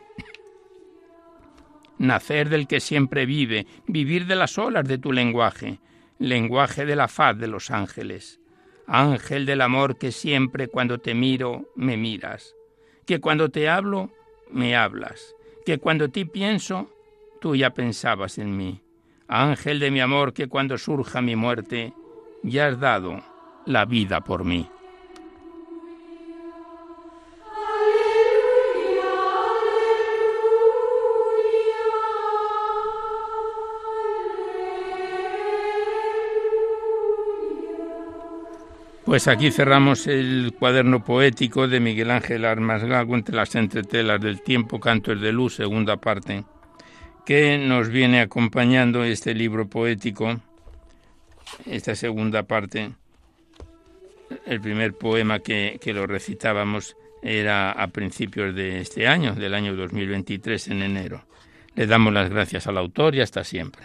Nacer 1.98 2.50
del 2.50 2.68
que 2.68 2.80
siempre 2.80 3.26
vive, 3.26 3.66
vivir 3.88 4.28
de 4.28 4.36
las 4.36 4.60
olas 4.60 4.88
de 4.88 5.00
tu 5.00 5.12
lenguaje, 5.12 5.80
lenguaje 6.22 6.86
de 6.86 6.96
la 6.96 7.08
faz 7.08 7.38
de 7.38 7.48
los 7.48 7.72
ángeles. 7.72 8.40
Ángel 8.86 9.46
del 9.46 9.62
amor 9.62 9.98
que 9.98 10.12
siempre 10.12 10.68
cuando 10.68 11.00
te 11.00 11.14
miro 11.14 11.72
me 11.76 11.98
miras, 11.98 12.56
que 13.06 13.20
cuando 13.20 13.50
te 13.50 13.68
hablo 13.68 14.12
me 14.52 14.76
hablas, 14.76 15.36
que 15.66 15.80
cuando 15.80 16.10
ti 16.10 16.26
pienso 16.26 16.90
tú 17.40 17.56
ya 17.56 17.72
pensabas 17.72 18.38
en 18.38 18.56
mí. 18.56 18.82
Ángel 19.28 19.80
de 19.80 19.92
mi 19.92 20.00
amor 20.00 20.34
que 20.34 20.48
cuando 20.48 20.78
surja 20.78 21.22
mi 21.22 21.36
muerte 21.36 21.94
ya 22.44 22.68
has 22.68 22.80
dado 22.80 23.24
la 23.66 23.86
vida 23.86 24.22
por 24.22 24.44
mí. 24.44 24.70
Pues 39.12 39.28
aquí 39.28 39.52
cerramos 39.52 40.08
el 40.08 40.54
cuaderno 40.58 41.04
poético 41.04 41.68
de 41.68 41.82
Miguel 41.82 42.12
Ángel 42.12 42.46
Armas 42.46 42.82
Gago 42.86 43.14
entre 43.16 43.36
las 43.36 43.56
entretelas 43.56 44.22
del 44.22 44.42
tiempo, 44.42 44.80
cantos 44.80 45.20
de 45.20 45.34
luz, 45.34 45.56
segunda 45.56 45.98
parte, 45.98 46.46
que 47.26 47.58
nos 47.58 47.90
viene 47.90 48.22
acompañando 48.22 49.04
este 49.04 49.34
libro 49.34 49.68
poético, 49.68 50.40
esta 51.66 51.94
segunda 51.94 52.44
parte. 52.44 52.92
El 54.46 54.62
primer 54.62 54.94
poema 54.94 55.40
que, 55.40 55.78
que 55.82 55.92
lo 55.92 56.08
recitábamos 56.08 56.96
era 57.22 57.74
a 57.74 57.88
principios 57.88 58.56
de 58.56 58.80
este 58.80 59.10
año, 59.10 59.36
del 59.36 59.56
año 59.56 59.76
2023, 59.76 60.70
en 60.70 60.84
enero. 60.84 61.26
Le 61.76 61.86
damos 61.86 62.14
las 62.14 62.30
gracias 62.30 62.66
al 62.66 62.78
autor 62.78 63.14
y 63.14 63.20
hasta 63.20 63.44
siempre. 63.44 63.84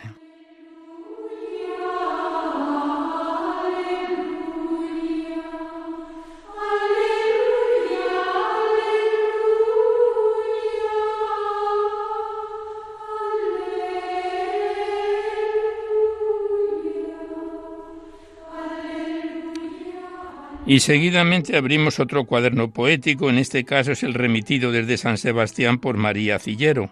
Y 20.69 20.81
seguidamente 20.81 21.57
abrimos 21.57 22.01
otro 22.01 22.25
cuaderno 22.25 22.73
poético, 22.73 23.31
en 23.31 23.39
este 23.39 23.65
caso 23.65 23.93
es 23.93 24.03
el 24.03 24.15
remitido 24.15 24.73
desde 24.73 24.97
San 24.97 25.17
Sebastián 25.17 25.79
por 25.79 25.97
María 25.97 26.41
Cillero, 26.41 26.91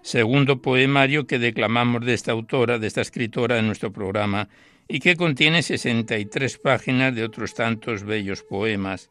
segundo 0.00 0.62
poemario 0.62 1.26
que 1.26 1.38
declamamos 1.38 2.06
de 2.06 2.14
esta 2.14 2.32
autora, 2.32 2.78
de 2.78 2.86
esta 2.86 3.02
escritora 3.02 3.58
en 3.58 3.66
nuestro 3.66 3.92
programa, 3.92 4.48
y 4.88 5.00
que 5.00 5.16
contiene 5.16 5.62
63 5.62 6.56
páginas 6.56 7.14
de 7.14 7.24
otros 7.24 7.52
tantos 7.52 8.04
bellos 8.04 8.42
poemas. 8.42 9.10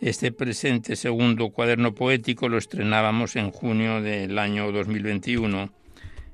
Este 0.00 0.30
presente 0.30 0.94
segundo 0.94 1.50
cuaderno 1.50 1.96
poético 1.96 2.48
lo 2.48 2.58
estrenábamos 2.58 3.34
en 3.34 3.50
junio 3.50 4.00
del 4.00 4.38
año 4.38 4.70
2021 4.70 5.68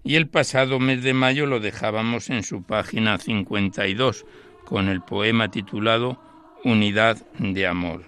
y 0.04 0.16
el 0.16 0.28
pasado 0.28 0.78
mes 0.78 1.02
de 1.02 1.14
mayo 1.14 1.46
lo 1.46 1.58
dejábamos 1.60 2.28
en 2.28 2.42
su 2.42 2.62
página 2.62 3.16
52 3.16 4.26
con 4.64 4.88
el 4.88 5.00
poema 5.00 5.50
titulado 5.50 6.18
Unidad 6.64 7.18
de 7.38 7.66
Amor, 7.66 8.02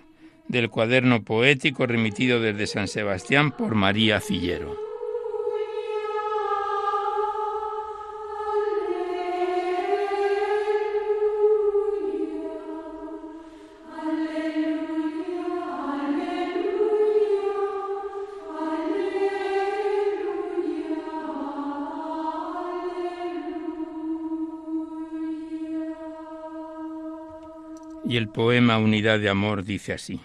del 0.48 0.70
cuaderno 0.70 1.22
poético 1.22 1.86
remitido 1.86 2.40
desde 2.40 2.66
San 2.66 2.88
Sebastián 2.88 3.52
por 3.52 3.74
María 3.74 4.20
Cillero. 4.20 4.89
Y 28.10 28.16
el 28.16 28.28
poema 28.28 28.76
Unidad 28.76 29.20
de 29.20 29.28
Amor 29.28 29.62
dice 29.62 29.92
así, 29.92 30.18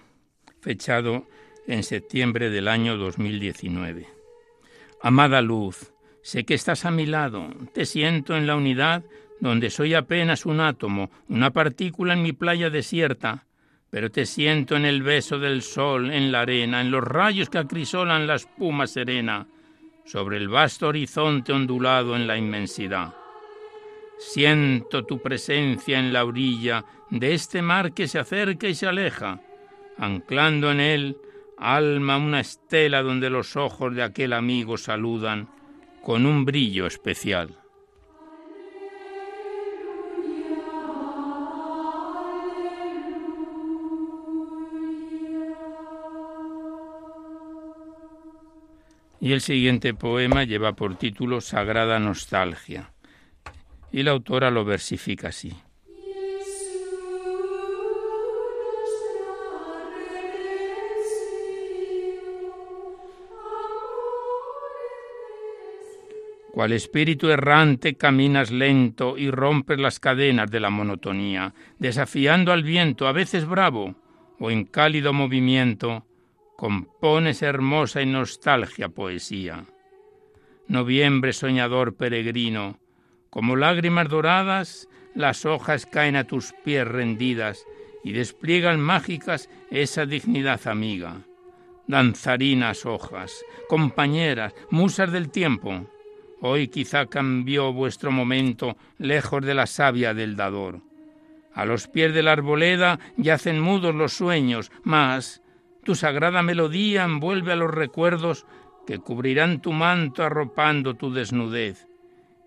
fechado 0.59 1.27
en 1.67 1.83
septiembre 1.83 2.49
del 2.49 2.67
año 2.67 2.97
2019. 2.97 4.07
Amada 5.03 5.39
luz, 5.43 5.93
sé 6.23 6.45
que 6.45 6.55
estás 6.55 6.85
a 6.85 6.89
mi 6.89 7.05
lado, 7.05 7.47
te 7.75 7.85
siento 7.85 8.35
en 8.35 8.47
la 8.47 8.55
unidad 8.55 9.03
donde 9.39 9.69
soy 9.69 9.93
apenas 9.93 10.47
un 10.47 10.61
átomo, 10.61 11.11
una 11.29 11.51
partícula 11.51 12.13
en 12.13 12.23
mi 12.23 12.33
playa 12.33 12.71
desierta, 12.71 13.45
pero 13.91 14.09
te 14.09 14.25
siento 14.25 14.75
en 14.75 14.85
el 14.85 15.03
beso 15.03 15.37
del 15.37 15.61
sol, 15.61 16.11
en 16.11 16.31
la 16.31 16.41
arena, 16.41 16.81
en 16.81 16.89
los 16.89 17.03
rayos 17.03 17.51
que 17.51 17.59
acrisolan 17.59 18.25
la 18.25 18.33
espuma 18.33 18.87
serena, 18.87 19.45
sobre 20.05 20.37
el 20.37 20.49
vasto 20.49 20.87
horizonte 20.87 21.53
ondulado 21.53 22.15
en 22.15 22.25
la 22.25 22.35
inmensidad. 22.35 23.13
Siento 24.17 25.05
tu 25.05 25.21
presencia 25.21 25.99
en 25.99 26.13
la 26.13 26.25
orilla 26.25 26.85
de 27.09 27.33
este 27.33 27.61
mar 27.61 27.93
que 27.93 28.07
se 28.07 28.19
acerca 28.19 28.67
y 28.67 28.75
se 28.75 28.87
aleja, 28.87 29.41
anclando 29.97 30.71
en 30.71 30.79
él 30.79 31.17
alma 31.57 32.17
una 32.17 32.39
estela 32.39 33.01
donde 33.01 33.29
los 33.29 33.55
ojos 33.55 33.93
de 33.95 34.03
aquel 34.03 34.33
amigo 34.33 34.77
saludan 34.77 35.49
con 36.01 36.25
un 36.25 36.45
brillo 36.45 36.85
especial. 36.85 37.57
Y 49.19 49.31
el 49.31 49.41
siguiente 49.41 49.93
poema 49.93 50.43
lleva 50.43 50.73
por 50.73 50.97
título 50.97 51.41
Sagrada 51.41 51.99
Nostalgia 51.99 52.94
y 53.95 54.03
la 54.03 54.11
autora 54.11 54.51
lo 54.51 54.65
versifica 54.65 55.29
así. 55.29 55.53
Cual 66.51 66.73
espíritu 66.73 67.29
errante 67.29 67.95
caminas 67.95 68.51
lento 68.51 69.17
y 69.17 69.31
rompes 69.31 69.79
las 69.79 70.01
cadenas 70.01 70.51
de 70.51 70.59
la 70.59 70.69
monotonía, 70.69 71.53
desafiando 71.79 72.51
al 72.51 72.63
viento, 72.63 73.07
a 73.07 73.13
veces 73.13 73.45
bravo, 73.45 73.95
o 74.39 74.51
en 74.51 74.65
cálido 74.65 75.13
movimiento, 75.13 76.05
compones 76.57 77.41
hermosa 77.41 78.01
y 78.01 78.07
nostalgia 78.07 78.89
poesía. 78.89 79.63
Noviembre 80.67 81.31
soñador 81.31 81.95
peregrino, 81.95 82.77
como 83.29 83.55
lágrimas 83.55 84.09
doradas, 84.09 84.87
las 85.13 85.45
hojas 85.45 85.85
caen 85.85 86.15
a 86.15 86.25
tus 86.25 86.53
pies 86.63 86.87
rendidas 86.87 87.65
y 88.03 88.11
despliegan 88.13 88.79
mágicas 88.79 89.49
esa 89.71 90.05
dignidad 90.05 90.67
amiga. 90.67 91.21
Danzarinas 91.87 92.85
hojas, 92.85 93.43
compañeras, 93.67 94.53
musas 94.69 95.11
del 95.11 95.29
tiempo, 95.29 95.87
Hoy 96.41 96.67
quizá 96.67 97.07
cambió 97.07 97.71
vuestro 97.73 98.11
momento 98.11 98.77
lejos 98.97 99.43
de 99.43 99.53
la 99.53 99.65
savia 99.65 100.13
del 100.13 100.35
dador. 100.35 100.81
A 101.53 101.65
los 101.65 101.87
pies 101.87 102.13
de 102.13 102.21
la 102.21 102.33
arboleda 102.33 102.99
yacen 103.17 103.59
mudos 103.59 103.95
los 103.95 104.13
sueños, 104.13 104.71
mas 104.83 105.41
tu 105.83 105.95
sagrada 105.95 106.43
melodía 106.43 107.03
envuelve 107.03 107.53
a 107.53 107.55
los 107.55 107.71
recuerdos 107.71 108.45
que 108.85 108.99
cubrirán 108.99 109.61
tu 109.61 109.71
manto 109.71 110.23
arropando 110.23 110.95
tu 110.95 111.11
desnudez. 111.11 111.87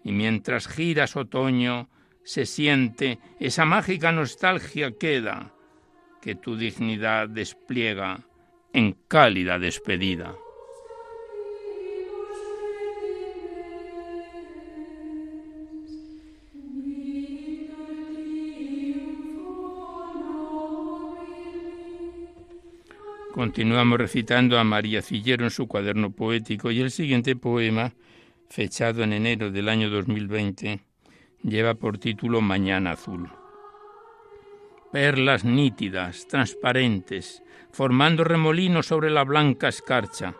Y 0.09 0.13
mientras 0.13 0.69
giras 0.69 1.17
otoño, 1.17 1.91
se 2.25 2.47
siente 2.47 3.19
esa 3.39 3.67
mágica 3.67 4.11
nostalgia 4.11 4.93
queda 4.93 5.53
que 6.23 6.35
tu 6.35 6.57
dignidad 6.57 7.29
despliega 7.29 8.21
en 8.73 8.97
cálida 9.07 9.59
despedida. 9.59 10.35
Continuamos 23.35 23.99
recitando 23.99 24.59
a 24.59 24.65
María 24.65 25.03
Cillero 25.03 25.45
en 25.45 25.51
su 25.51 25.69
cuaderno 25.69 26.13
poético 26.13 26.71
y 26.71 26.81
el 26.81 26.91
siguiente 26.91 27.37
poema, 27.37 27.93
fechado 28.49 29.03
en 29.03 29.13
enero 29.13 29.51
del 29.51 29.69
año 29.69 29.91
2020, 29.91 30.81
lleva 31.43 31.75
por 31.75 31.99
título 31.99 32.41
Mañana 32.41 32.93
Azul. 32.93 33.29
Perlas 34.91 35.45
nítidas, 35.45 36.27
transparentes, 36.27 37.43
formando 37.71 38.25
remolinos 38.25 38.87
sobre 38.87 39.11
la 39.11 39.25
blanca 39.25 39.69
escarcha, 39.69 40.35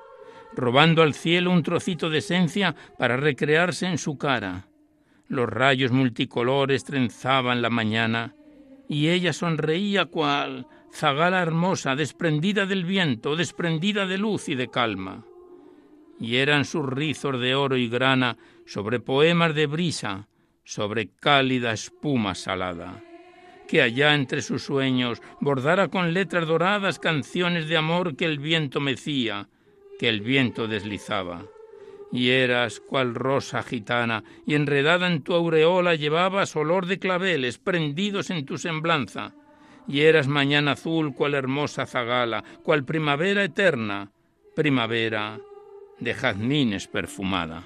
robando 0.55 1.03
al 1.03 1.13
cielo 1.13 1.51
un 1.51 1.63
trocito 1.63 2.09
de 2.09 2.19
esencia 2.19 2.75
para 2.97 3.19
recrearse 3.19 3.87
en 3.87 3.99
su 3.99 4.17
cara. 4.17 4.67
Los 5.29 5.49
rayos 5.49 5.93
multicolores 5.93 6.85
trenzaban 6.85 7.61
la 7.61 7.69
mañana 7.69 8.35
y 8.89 9.11
ella 9.11 9.35
sonreía 9.35 10.07
cual 10.07 10.67
zagala 10.91 11.43
hermosa, 11.43 11.95
desprendida 11.95 12.65
del 12.65 12.87
viento, 12.87 13.37
desprendida 13.37 14.07
de 14.07 14.17
luz 14.17 14.49
y 14.49 14.55
de 14.55 14.69
calma. 14.69 15.28
Y 16.21 16.37
eran 16.37 16.65
sus 16.65 16.85
rizos 16.87 17.41
de 17.41 17.55
oro 17.55 17.77
y 17.77 17.89
grana 17.89 18.37
sobre 18.67 19.01
poemas 19.01 19.55
de 19.55 19.67
brisa, 19.67 20.29
sobre 20.65 21.09
cálida 21.09 21.73
espuma 21.73 22.35
salada. 22.35 23.03
Que 23.69 23.83
allá 23.83 24.15
entre 24.15 24.43
sus 24.43 24.63
sueños 24.63 25.23
bordara 25.41 25.89
con 25.89 26.13
letras 26.13 26.47
doradas 26.47 26.99
canciones 26.99 27.69
de 27.69 27.77
amor 27.77 28.17
que 28.17 28.25
el 28.25 28.39
viento 28.39 28.81
mecía, 28.81 29.49
que 29.99 30.09
el 30.09 30.21
viento 30.21 30.67
deslizaba. 30.67 31.45
Y 32.11 32.31
eras 32.31 32.81
cual 32.81 33.15
rosa 33.15 33.63
gitana, 33.63 34.25
y 34.47 34.55
enredada 34.55 35.07
en 35.07 35.23
tu 35.23 35.35
aureola 35.35 35.95
llevabas 35.95 36.57
olor 36.57 36.87
de 36.87 36.99
claveles 36.99 37.59
prendidos 37.59 38.31
en 38.31 38.47
tu 38.47 38.57
semblanza 38.57 39.35
y 39.89 40.03
eras 40.03 40.29
mañana 40.29 40.73
azul 40.73 41.15
cual 41.15 41.35
hermosa 41.35 41.87
zagala, 41.87 42.45
cual 42.63 42.85
primavera 42.85 43.43
eterna, 43.43 44.13
primavera 44.55 45.41
de 46.01 46.15
jazmines 46.15 46.87
perfumada. 46.87 47.65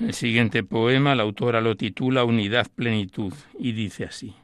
El 0.00 0.14
siguiente 0.14 0.64
poema 0.64 1.14
la 1.14 1.22
autora 1.22 1.60
lo 1.60 1.76
titula 1.76 2.24
Unidad 2.24 2.66
Plenitud 2.74 3.34
y 3.58 3.72
dice 3.72 4.04
así. 4.04 4.34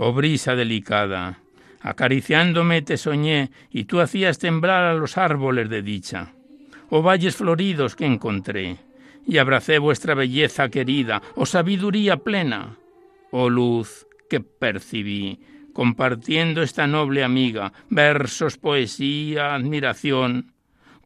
Oh 0.00 0.12
brisa 0.12 0.54
delicada, 0.54 1.40
acariciándome 1.80 2.82
te 2.82 2.96
soñé 2.96 3.50
y 3.68 3.84
tú 3.84 4.00
hacías 4.00 4.38
temblar 4.38 4.84
a 4.84 4.94
los 4.94 5.18
árboles 5.18 5.68
de 5.68 5.82
dicha. 5.82 6.34
Oh 6.88 7.02
valles 7.02 7.34
floridos 7.34 7.96
que 7.96 8.06
encontré, 8.06 8.76
y 9.26 9.38
abracé 9.38 9.80
vuestra 9.80 10.14
belleza 10.14 10.68
querida, 10.68 11.20
oh 11.34 11.46
sabiduría 11.46 12.18
plena, 12.18 12.76
oh 13.32 13.50
luz 13.50 14.06
que 14.30 14.38
percibí, 14.38 15.40
compartiendo 15.72 16.62
esta 16.62 16.86
noble 16.86 17.24
amiga, 17.24 17.72
versos, 17.90 18.56
poesía, 18.56 19.52
admiración, 19.52 20.52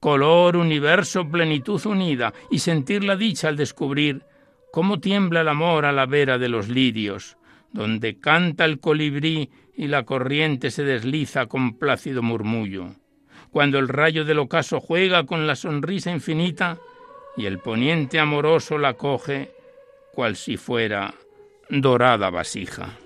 color, 0.00 0.58
universo, 0.58 1.26
plenitud 1.26 1.80
unida, 1.86 2.34
y 2.50 2.58
sentir 2.58 3.04
la 3.04 3.16
dicha 3.16 3.48
al 3.48 3.56
descubrir 3.56 4.22
cómo 4.70 5.00
tiembla 5.00 5.40
el 5.40 5.48
amor 5.48 5.86
a 5.86 5.92
la 5.92 6.04
vera 6.04 6.36
de 6.36 6.50
los 6.50 6.68
lirios, 6.68 7.38
donde 7.72 8.18
canta 8.18 8.64
el 8.64 8.80
colibrí 8.80 9.50
y 9.76 9.88
la 9.88 10.04
corriente 10.04 10.70
se 10.70 10.84
desliza 10.84 11.46
con 11.46 11.78
plácido 11.78 12.22
murmullo, 12.22 12.94
cuando 13.50 13.78
el 13.78 13.88
rayo 13.88 14.24
del 14.24 14.38
ocaso 14.38 14.80
juega 14.80 15.24
con 15.24 15.46
la 15.46 15.56
sonrisa 15.56 16.10
infinita 16.10 16.78
y 17.36 17.46
el 17.46 17.58
poniente 17.58 18.18
amoroso 18.18 18.78
la 18.78 18.94
coge 18.94 19.50
cual 20.12 20.36
si 20.36 20.56
fuera 20.56 21.14
dorada 21.70 22.30
vasija. 22.30 23.01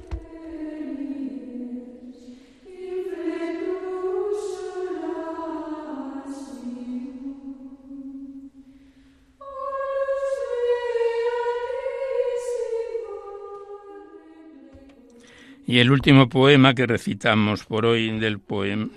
Y 15.68 15.80
el 15.80 15.90
último 15.90 16.28
poema 16.28 16.74
que 16.74 16.86
recitamos 16.86 17.64
por 17.64 17.86
hoy 17.86 18.20
del, 18.20 18.40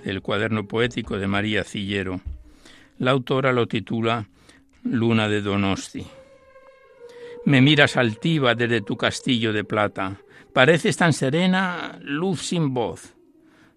del 0.04 0.22
cuaderno 0.22 0.68
poético 0.68 1.18
de 1.18 1.26
María 1.26 1.64
Cillero. 1.64 2.22
La 3.00 3.10
autora 3.10 3.52
lo 3.52 3.68
titula 3.68 4.28
Luna 4.84 5.28
de 5.28 5.42
Donosti. 5.42 6.06
Me 7.46 7.62
miras 7.62 7.98
altiva 7.98 8.54
desde 8.54 8.82
tu 8.82 8.98
castillo 8.98 9.52
de 9.52 9.64
plata. 9.64 10.18
Pareces 10.54 10.96
tan 10.96 11.12
serena, 11.12 11.98
luz 12.04 12.42
sin 12.44 12.72
voz. 12.72 13.16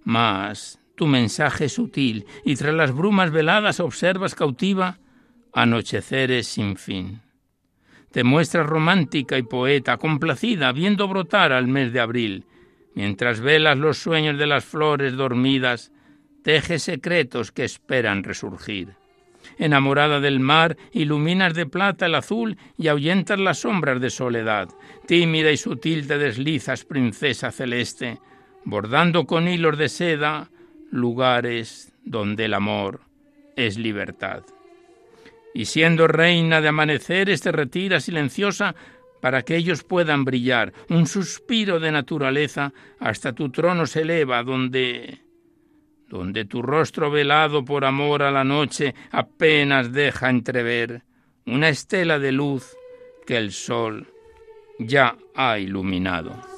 Mas 0.05 0.79
tu 0.95 1.07
mensaje 1.07 1.67
es 1.67 1.73
sutil 1.73 2.27
y 2.45 2.57
tras 2.57 2.75
las 2.75 2.93
brumas 2.93 3.31
veladas 3.31 3.81
observas 3.81 4.35
cautiva 4.35 4.99
anocheceres 5.55 6.47
sin 6.47 6.77
fin. 6.77 7.23
Te 8.11 8.23
muestras 8.23 8.67
romántica 8.67 9.39
y 9.39 9.45
poeta, 9.45 9.97
complacida, 9.97 10.73
viendo 10.73 11.09
brotar 11.09 11.53
al 11.53 11.69
mes 11.69 11.95
de 11.95 12.01
abril 12.01 12.45
Mientras 12.95 13.41
velas 13.41 13.79
los 13.79 13.99
sueños 13.99 14.39
de 14.39 14.47
las 14.47 14.65
flores 14.65 15.15
dormidas, 15.15 15.93
teje 16.43 16.79
secretos 16.79 17.53
que 17.53 17.65
esperan 17.65 18.23
resurgir. 18.23 18.95
Enamorada 19.59 20.21
del 20.21 20.41
mar, 20.41 20.77
iluminas 20.93 21.55
de 21.55 21.67
plata 21.67 22.07
el 22.07 22.15
azul 22.15 22.57
y 22.79 22.89
ahuyentas 22.89 23.39
las 23.39 23.61
sombras 23.61 24.01
de 24.01 24.11
soledad. 24.11 24.69
Tímida 25.07 25.51
y 25.51 25.57
sutil 25.57 26.07
te 26.07 26.19
deslizas, 26.19 26.85
princesa 26.85 27.51
celeste, 27.51 28.21
bordando 28.65 29.27
con 29.27 29.49
hilos 29.49 29.79
de 29.79 29.89
seda 29.89 30.51
lugares 30.91 31.93
donde 32.05 32.45
el 32.45 32.55
amor 32.55 33.01
es 33.57 33.79
libertad. 33.79 34.43
Y 35.55 35.67
siendo 35.67 36.07
reina 36.07 36.61
de 36.61 36.69
amaneceres 36.69 37.41
te 37.41 37.53
retiras 37.53 38.05
silenciosa 38.05 38.75
para 39.23 39.43
que 39.43 39.55
ellos 39.55 39.85
puedan 39.85 40.25
brillar. 40.25 40.73
Un 40.89 41.07
suspiro 41.07 41.79
de 41.79 41.93
naturaleza 41.93 42.73
hasta 42.99 43.33
tu 43.33 43.51
trono 43.51 43.87
se 43.87 44.03
eleva, 44.03 44.43
donde 44.43 45.21
donde 46.09 46.45
tu 46.45 46.61
rostro 46.61 47.11
velado 47.11 47.65
por 47.65 47.85
amor 47.87 48.23
a 48.23 48.33
la 48.33 48.45
noche 48.45 48.95
apenas 49.13 49.93
deja 49.93 50.29
entrever 50.29 51.05
una 51.47 51.69
estela 51.71 52.19
de 52.19 52.33
luz 52.33 52.77
que 53.27 53.39
el 53.39 53.53
sol 53.53 54.09
ya 54.79 55.17
ha 55.35 55.59
iluminado. 55.59 56.52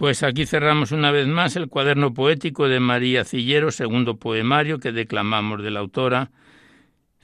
Pues 0.00 0.22
aquí 0.22 0.46
cerramos 0.46 0.92
una 0.92 1.10
vez 1.10 1.26
más 1.26 1.56
el 1.56 1.68
cuaderno 1.68 2.14
poético 2.14 2.70
de 2.70 2.80
María 2.80 3.22
Cillero, 3.22 3.70
segundo 3.70 4.16
poemario 4.16 4.78
que 4.78 4.92
declamamos 4.92 5.62
de 5.62 5.70
la 5.70 5.80
autora, 5.80 6.30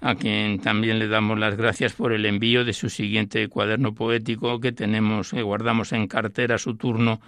a 0.02 0.14
quien 0.14 0.60
también 0.60 0.98
le 0.98 1.08
damos 1.08 1.38
las 1.38 1.56
gracias 1.56 1.94
por 1.94 2.12
el 2.12 2.26
envío 2.26 2.66
de 2.66 2.74
su 2.74 2.90
siguiente 2.90 3.48
cuaderno 3.48 3.94
poético 3.94 4.60
que 4.60 4.72
tenemos, 4.72 5.30
que 5.30 5.40
guardamos 5.40 5.94
en 5.94 6.06
cartera 6.06 6.58
su 6.58 6.76
turno 6.76 7.18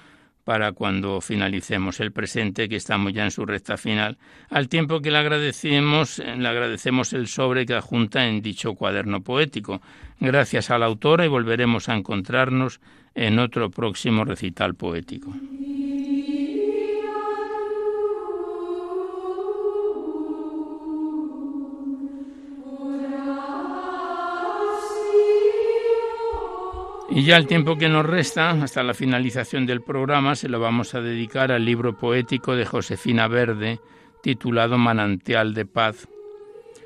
para 0.45 0.73
cuando 0.73 1.23
finalicemos 1.23 2.01
el 2.01 2.13
presente, 2.13 2.69
que 2.69 2.77
estamos 2.77 3.15
ya 3.15 3.25
en 3.25 3.31
su 3.31 3.47
recta 3.47 3.79
final, 3.79 4.19
al 4.51 4.69
tiempo 4.69 5.01
que 5.01 5.11
le 5.11 5.17
agradecemos, 5.17 6.19
le 6.19 6.47
agradecemos 6.47 7.15
el 7.15 7.27
sobre 7.27 7.65
que 7.65 7.73
adjunta 7.73 8.27
en 8.27 8.43
dicho 8.43 8.75
cuaderno 8.75 9.23
poético. 9.23 9.81
Gracias 10.21 10.71
a 10.71 10.77
la 10.77 10.85
autora 10.85 11.25
y 11.25 11.29
volveremos 11.29 11.89
a 11.89 11.95
encontrarnos 11.95 12.81
en 13.15 13.39
otro 13.39 13.71
próximo 13.71 14.25
recital 14.25 14.75
poético. 14.75 15.33
Y 27.11 27.25
ya 27.25 27.37
el 27.37 27.47
tiempo 27.47 27.77
que 27.77 27.89
nos 27.89 28.07
resta, 28.07 28.51
hasta 28.51 28.83
la 28.83 28.95
finalización 28.95 29.67
del 29.67 29.81
programa, 29.81 30.37
se 30.37 30.49
lo 30.49 30.61
vamos 30.61 30.95
a 30.95 31.01
dedicar 31.01 31.51
al 31.51 31.65
libro 31.65 31.97
poético 31.97 32.55
de 32.55 32.67
Josefina 32.67 33.27
Verde, 33.27 33.81
titulado 34.23 34.79
Manantial 34.79 35.55
de 35.55 35.65
Paz, 35.65 36.07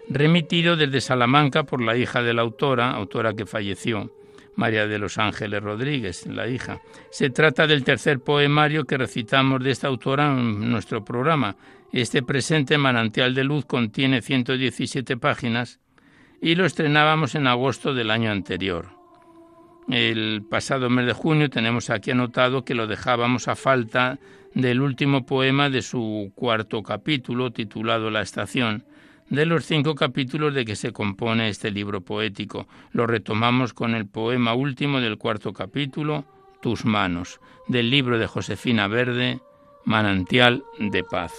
remitido 0.08 0.76
desde 0.76 1.00
Salamanca 1.00 1.64
por 1.64 1.82
la 1.82 1.96
hija 1.96 2.22
de 2.22 2.34
la 2.34 2.42
autora, 2.42 2.92
autora 2.92 3.34
que 3.34 3.46
falleció, 3.46 4.10
María 4.56 4.86
de 4.86 4.98
los 4.98 5.18
Ángeles 5.18 5.62
Rodríguez, 5.62 6.26
la 6.26 6.48
hija. 6.48 6.80
Se 7.10 7.30
trata 7.30 7.66
del 7.66 7.84
tercer 7.84 8.20
poemario 8.20 8.84
que 8.84 8.98
recitamos 8.98 9.62
de 9.62 9.70
esta 9.70 9.88
autora 9.88 10.32
en 10.32 10.70
nuestro 10.70 11.04
programa. 11.04 11.56
Este 11.92 12.22
presente 12.22 12.78
Manantial 12.78 13.34
de 13.34 13.44
Luz 13.44 13.64
contiene 13.64 14.22
117 14.22 15.16
páginas 15.16 15.80
y 16.40 16.54
lo 16.54 16.66
estrenábamos 16.66 17.34
en 17.34 17.46
agosto 17.46 17.94
del 17.94 18.10
año 18.10 18.30
anterior. 18.30 18.88
El 19.88 20.42
pasado 20.48 20.88
mes 20.90 21.06
de 21.06 21.12
junio 21.12 21.50
tenemos 21.50 21.90
aquí 21.90 22.10
anotado 22.12 22.64
que 22.64 22.74
lo 22.74 22.86
dejábamos 22.86 23.48
a 23.48 23.56
falta 23.56 24.18
del 24.54 24.80
último 24.80 25.26
poema 25.26 25.70
de 25.70 25.82
su 25.82 26.32
cuarto 26.34 26.82
capítulo 26.82 27.52
titulado 27.52 28.10
La 28.10 28.22
estación, 28.22 28.84
de 29.32 29.46
los 29.46 29.64
cinco 29.64 29.94
capítulos 29.94 30.52
de 30.52 30.66
que 30.66 30.76
se 30.76 30.92
compone 30.92 31.48
este 31.48 31.70
libro 31.70 32.02
poético. 32.02 32.68
Lo 32.92 33.06
retomamos 33.06 33.72
con 33.72 33.94
el 33.94 34.06
poema 34.06 34.52
último 34.52 35.00
del 35.00 35.16
cuarto 35.16 35.54
capítulo, 35.54 36.26
Tus 36.60 36.84
manos, 36.84 37.40
del 37.66 37.90
libro 37.90 38.18
de 38.18 38.26
Josefina 38.26 38.88
Verde, 38.88 39.40
Manantial 39.86 40.62
de 40.78 41.02
Paz. 41.02 41.32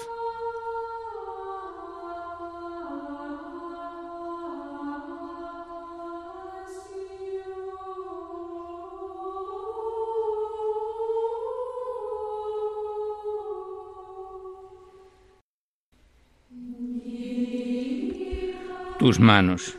Tus 19.03 19.19
manos. 19.19 19.77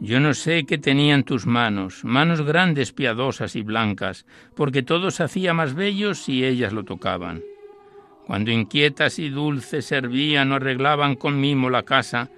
Yo 0.00 0.20
no 0.20 0.34
sé 0.34 0.66
qué 0.66 0.76
tenían 0.76 1.24
tus 1.24 1.46
manos, 1.46 2.04
manos 2.04 2.42
grandes, 2.42 2.92
piadosas 2.92 3.56
y 3.56 3.62
blancas, 3.62 4.26
porque 4.54 4.82
todo 4.82 5.10
se 5.10 5.22
hacía 5.22 5.54
más 5.54 5.72
bello 5.72 6.14
si 6.14 6.44
ellas 6.44 6.74
lo 6.74 6.84
tocaban. 6.84 7.40
Cuando 8.26 8.50
inquietas 8.50 9.18
y 9.18 9.30
dulces 9.30 9.86
servían 9.86 10.52
o 10.52 10.56
arreglaban 10.56 11.14
con 11.14 11.40
mimo 11.40 11.70
la 11.70 11.84
casa, 11.84 12.28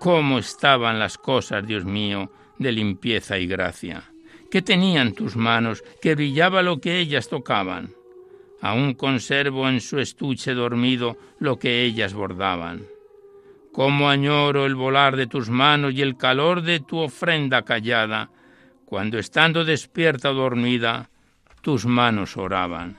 cómo 0.00 0.40
estaban 0.40 0.98
las 0.98 1.16
cosas, 1.16 1.64
Dios 1.64 1.84
mío, 1.84 2.28
de 2.58 2.72
limpieza 2.72 3.38
y 3.38 3.46
gracia. 3.46 4.02
¿Qué 4.50 4.62
tenían 4.62 5.12
tus 5.12 5.36
manos, 5.36 5.84
que 6.02 6.16
brillaba 6.16 6.64
lo 6.64 6.80
que 6.80 6.98
ellas 6.98 7.28
tocaban? 7.28 7.90
Aún 8.60 8.94
conservo 8.94 9.68
en 9.68 9.80
su 9.80 10.00
estuche 10.00 10.54
dormido 10.54 11.16
lo 11.38 11.56
que 11.56 11.84
ellas 11.84 12.14
bordaban. 12.14 12.95
Cómo 13.76 14.08
añoro 14.08 14.64
el 14.64 14.74
volar 14.74 15.16
de 15.16 15.26
tus 15.26 15.50
manos 15.50 15.92
y 15.92 16.00
el 16.00 16.16
calor 16.16 16.62
de 16.62 16.80
tu 16.80 16.96
ofrenda 16.96 17.60
callada, 17.60 18.30
cuando 18.86 19.18
estando 19.18 19.66
despierta 19.66 20.30
o 20.30 20.34
dormida, 20.34 21.10
tus 21.60 21.84
manos 21.84 22.38
oraban. 22.38 22.96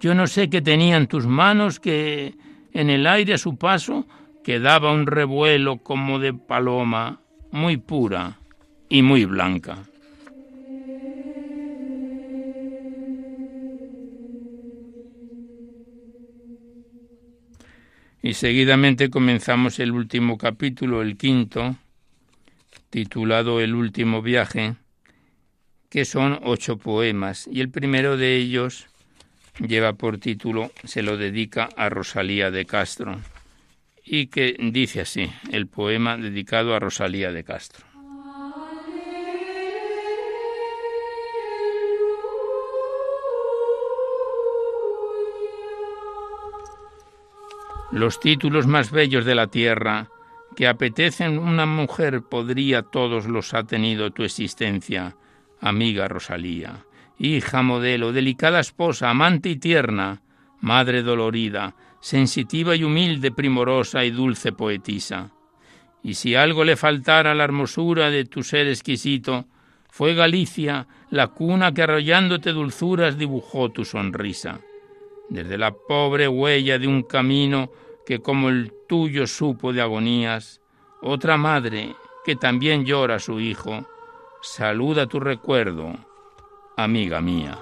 Yo 0.00 0.16
no 0.16 0.26
sé 0.26 0.50
qué 0.50 0.60
tenían 0.60 1.06
tus 1.06 1.24
manos 1.28 1.78
que 1.78 2.34
en 2.72 2.90
el 2.90 3.06
aire 3.06 3.34
a 3.34 3.38
su 3.38 3.56
paso 3.56 4.08
quedaba 4.42 4.90
un 4.90 5.06
revuelo 5.06 5.76
como 5.76 6.18
de 6.18 6.34
paloma, 6.34 7.20
muy 7.52 7.76
pura 7.76 8.38
y 8.88 9.02
muy 9.02 9.24
blanca. 9.24 9.84
Y 18.20 18.34
seguidamente 18.34 19.10
comenzamos 19.10 19.78
el 19.78 19.92
último 19.92 20.38
capítulo, 20.38 21.02
el 21.02 21.16
quinto, 21.16 21.76
titulado 22.90 23.60
El 23.60 23.74
último 23.74 24.22
viaje, 24.22 24.74
que 25.88 26.04
son 26.04 26.40
ocho 26.42 26.78
poemas. 26.78 27.48
Y 27.50 27.60
el 27.60 27.70
primero 27.70 28.16
de 28.16 28.36
ellos 28.36 28.86
lleva 29.60 29.92
por 29.92 30.18
título, 30.18 30.72
se 30.82 31.02
lo 31.02 31.16
dedica 31.16 31.68
a 31.76 31.88
Rosalía 31.88 32.50
de 32.50 32.66
Castro, 32.66 33.20
y 34.04 34.26
que 34.26 34.56
dice 34.58 35.02
así, 35.02 35.30
el 35.52 35.68
poema 35.68 36.16
dedicado 36.16 36.74
a 36.74 36.80
Rosalía 36.80 37.30
de 37.30 37.44
Castro. 37.44 37.87
Los 47.90 48.20
títulos 48.20 48.66
más 48.66 48.90
bellos 48.90 49.24
de 49.24 49.34
la 49.34 49.46
tierra 49.46 50.10
que 50.54 50.68
apetecen 50.68 51.38
una 51.38 51.64
mujer 51.64 52.20
podría 52.22 52.82
todos 52.82 53.26
los 53.26 53.54
ha 53.54 53.64
tenido 53.64 54.10
tu 54.10 54.24
existencia, 54.24 55.16
amiga 55.58 56.06
Rosalía, 56.06 56.84
hija 57.18 57.62
modelo, 57.62 58.12
delicada 58.12 58.60
esposa, 58.60 59.08
amante 59.08 59.48
y 59.48 59.56
tierna, 59.56 60.20
madre 60.60 61.02
dolorida, 61.02 61.76
sensitiva 62.00 62.76
y 62.76 62.84
humilde, 62.84 63.30
primorosa 63.30 64.04
y 64.04 64.10
dulce 64.10 64.52
poetisa. 64.52 65.30
Y 66.02 66.14
si 66.14 66.34
algo 66.34 66.64
le 66.64 66.76
faltara 66.76 67.32
a 67.32 67.34
la 67.34 67.44
hermosura 67.44 68.10
de 68.10 68.26
tu 68.26 68.42
ser 68.42 68.68
exquisito, 68.68 69.46
fue 69.88 70.12
Galicia 70.14 70.86
la 71.08 71.28
cuna 71.28 71.72
que 71.72 71.84
arrollándote 71.84 72.52
dulzuras 72.52 73.16
dibujó 73.16 73.70
tu 73.70 73.86
sonrisa 73.86 74.60
desde 75.28 75.58
la 75.58 75.72
pobre 75.72 76.28
huella 76.28 76.78
de 76.78 76.86
un 76.86 77.02
camino 77.02 77.70
que 78.06 78.20
como 78.20 78.48
el 78.48 78.72
tuyo 78.88 79.26
supo 79.26 79.72
de 79.72 79.82
agonías, 79.82 80.60
otra 81.02 81.36
madre 81.36 81.94
que 82.24 82.36
también 82.36 82.84
llora 82.84 83.16
a 83.16 83.20
su 83.20 83.38
hijo, 83.40 83.86
saluda 84.40 85.06
tu 85.06 85.20
recuerdo, 85.20 85.92
amiga 86.76 87.20
mía. 87.20 87.58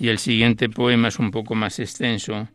Y 0.00 0.08
el 0.08 0.18
siguiente 0.18 0.70
poema 0.70 1.08
es 1.08 1.18
un 1.18 1.30
poco 1.30 1.54
más 1.54 1.78
extenso 1.78 2.48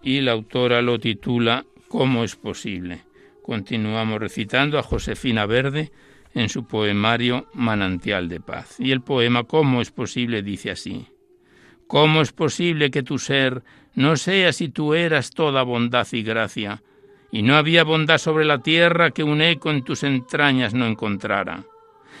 y 0.00 0.20
la 0.20 0.32
autora 0.32 0.80
lo 0.80 1.00
titula 1.00 1.66
¿Cómo 1.88 2.22
es 2.22 2.36
posible? 2.36 3.02
Continuamos 3.42 4.20
recitando 4.20 4.78
a 4.78 4.82
Josefina 4.82 5.44
Verde 5.44 5.90
en 6.34 6.48
su 6.48 6.66
poemario 6.66 7.48
Manantial 7.52 8.28
de 8.28 8.40
Paz. 8.40 8.76
Y 8.78 8.92
el 8.92 9.00
poema 9.00 9.42
¿Cómo 9.44 9.80
es 9.80 9.90
posible? 9.90 10.42
dice 10.42 10.70
así. 10.70 11.06
¿Cómo 11.88 12.22
es 12.22 12.32
posible 12.32 12.90
que 12.90 13.02
tu 13.02 13.18
ser 13.18 13.64
no 13.94 14.16
sea 14.16 14.52
si 14.52 14.68
tú 14.68 14.94
eras 14.94 15.30
toda 15.30 15.62
bondad 15.64 16.06
y 16.12 16.22
gracia, 16.22 16.82
y 17.32 17.42
no 17.42 17.56
había 17.56 17.82
bondad 17.82 18.18
sobre 18.18 18.44
la 18.44 18.58
tierra 18.58 19.10
que 19.10 19.24
un 19.24 19.42
eco 19.42 19.70
en 19.70 19.82
tus 19.82 20.04
entrañas 20.04 20.74
no 20.74 20.86
encontrara? 20.86 21.64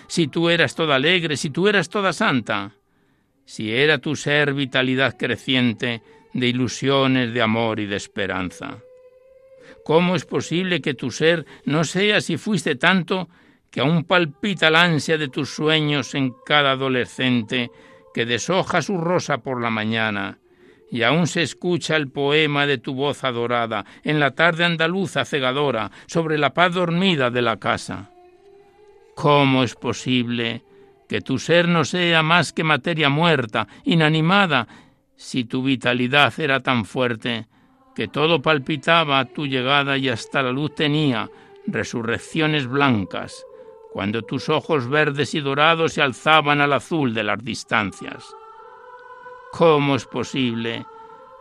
Si 0.08 0.26
tú 0.26 0.50
eras 0.50 0.74
toda 0.74 0.96
alegre, 0.96 1.36
si 1.36 1.50
tú 1.50 1.68
eras 1.68 1.88
toda 1.88 2.12
santa, 2.12 2.72
si 3.44 3.74
era 3.74 3.98
tu 3.98 4.16
ser 4.16 4.54
vitalidad 4.54 5.16
creciente 5.16 6.02
de 6.32 6.48
ilusiones, 6.48 7.32
de 7.32 7.42
amor 7.42 7.80
y 7.80 7.86
de 7.86 7.96
esperanza. 7.96 8.78
¿Cómo 9.84 10.16
es 10.16 10.24
posible 10.24 10.80
que 10.80 10.94
tu 10.94 11.10
ser 11.10 11.46
no 11.64 11.84
sea 11.84 12.20
si 12.20 12.36
fuiste 12.36 12.74
tanto 12.76 13.28
que 13.70 13.80
aún 13.80 14.04
palpita 14.04 14.70
la 14.70 14.82
ansia 14.82 15.18
de 15.18 15.28
tus 15.28 15.50
sueños 15.50 16.14
en 16.14 16.32
cada 16.46 16.72
adolescente 16.72 17.70
que 18.14 18.24
deshoja 18.24 18.82
su 18.82 18.98
rosa 18.98 19.38
por 19.38 19.60
la 19.60 19.70
mañana 19.70 20.38
y 20.90 21.02
aún 21.02 21.26
se 21.26 21.42
escucha 21.42 21.96
el 21.96 22.08
poema 22.08 22.66
de 22.66 22.78
tu 22.78 22.94
voz 22.94 23.24
adorada 23.24 23.84
en 24.04 24.20
la 24.20 24.30
tarde 24.30 24.64
andaluza 24.64 25.24
cegadora 25.24 25.90
sobre 26.06 26.38
la 26.38 26.54
paz 26.54 26.74
dormida 26.74 27.30
de 27.30 27.42
la 27.42 27.58
casa? 27.58 28.10
¿Cómo 29.16 29.64
es 29.64 29.74
posible 29.74 30.62
que 31.14 31.20
tu 31.20 31.38
ser 31.38 31.68
no 31.68 31.84
sea 31.84 32.24
más 32.24 32.52
que 32.52 32.64
materia 32.64 33.08
muerta, 33.08 33.68
inanimada, 33.84 34.66
si 35.14 35.44
tu 35.44 35.62
vitalidad 35.62 36.34
era 36.40 36.58
tan 36.58 36.84
fuerte 36.84 37.46
que 37.94 38.08
todo 38.08 38.42
palpitaba 38.42 39.20
a 39.20 39.24
tu 39.24 39.46
llegada 39.46 39.96
y 39.96 40.08
hasta 40.08 40.42
la 40.42 40.50
luz 40.50 40.74
tenía 40.74 41.30
resurrecciones 41.68 42.66
blancas, 42.66 43.46
cuando 43.92 44.22
tus 44.22 44.48
ojos 44.48 44.88
verdes 44.88 45.34
y 45.34 45.40
dorados 45.40 45.92
se 45.92 46.02
alzaban 46.02 46.60
al 46.60 46.72
azul 46.72 47.14
de 47.14 47.22
las 47.22 47.38
distancias. 47.44 48.24
¿Cómo 49.52 49.94
es 49.94 50.06
posible 50.06 50.84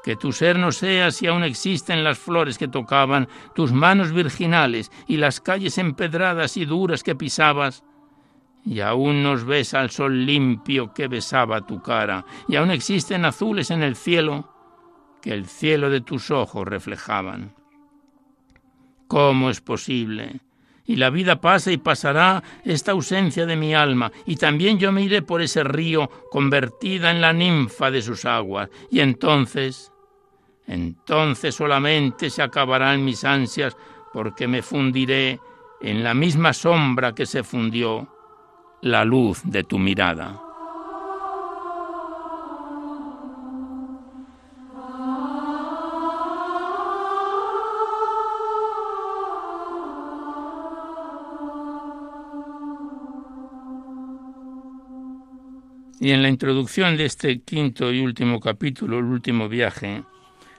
que 0.04 0.16
tu 0.16 0.34
ser 0.34 0.60
no 0.60 0.72
sea 0.72 1.10
si 1.10 1.26
aún 1.26 1.44
existen 1.44 2.04
las 2.04 2.20
flores 2.20 2.60
que 2.60 2.68
tocaban, 2.68 3.28
tus 3.56 3.72
manos 3.72 4.12
virginales 4.12 4.92
y 5.08 5.18
las 5.18 5.42
calles 5.42 5.80
empedradas 5.80 6.58
y 6.58 6.66
duras 6.66 7.02
que 7.02 7.16
pisabas? 7.16 7.84
Y 8.66 8.80
aún 8.80 9.24
nos 9.24 9.44
besa 9.44 9.82
el 9.82 9.90
sol 9.90 10.26
limpio 10.26 10.94
que 10.94 11.08
besaba 11.08 11.66
tu 11.66 11.82
cara, 11.82 12.26
y 12.48 12.56
aún 12.56 12.72
existen 12.72 13.26
azules 13.26 13.72
en 13.72 13.84
el 13.84 13.96
cielo 13.96 14.50
que 15.22 15.34
el 15.34 15.46
cielo 15.46 15.90
de 15.90 16.02
tus 16.02 16.32
ojos 16.32 16.68
reflejaban. 16.68 17.56
¿Cómo 19.08 19.50
es 19.50 19.62
posible? 19.62 20.42
Y 20.86 20.98
la 20.98 21.10
vida 21.10 21.40
pasa 21.40 21.72
y 21.72 21.78
pasará 21.78 22.44
esta 22.64 22.92
ausencia 22.92 23.46
de 23.46 23.56
mi 23.56 23.74
alma, 23.74 24.12
y 24.26 24.36
también 24.36 24.80
yo 24.80 24.92
me 24.92 25.02
iré 25.02 25.22
por 25.22 25.42
ese 25.42 25.64
río 25.64 26.10
convertida 26.30 27.12
en 27.12 27.22
la 27.22 27.32
ninfa 27.32 27.90
de 27.90 28.02
sus 28.02 28.26
aguas, 28.26 28.70
y 28.92 29.00
entonces, 29.00 29.92
entonces 30.68 31.56
solamente 31.56 32.30
se 32.30 32.42
acabarán 32.42 33.06
mis 33.06 33.24
ansias, 33.24 33.78
porque 34.12 34.48
me 34.48 34.62
fundiré 34.62 35.40
en 35.82 36.04
la 36.04 36.14
misma 36.14 36.54
sombra 36.54 37.16
que 37.16 37.26
se 37.26 37.44
fundió 37.44 38.10
la 38.84 39.06
luz 39.06 39.40
de 39.46 39.64
tu 39.64 39.80
mirada. 39.80 40.42
Y 56.02 56.12
en 56.12 56.22
la 56.22 56.28
introducción 56.28 56.98
de 56.98 57.06
este 57.06 57.40
quinto 57.40 57.90
y 57.90 58.02
último 58.02 58.42
capítulo, 58.42 59.00
el 59.00 59.06
último 59.06 59.48
viaje, 59.48 60.04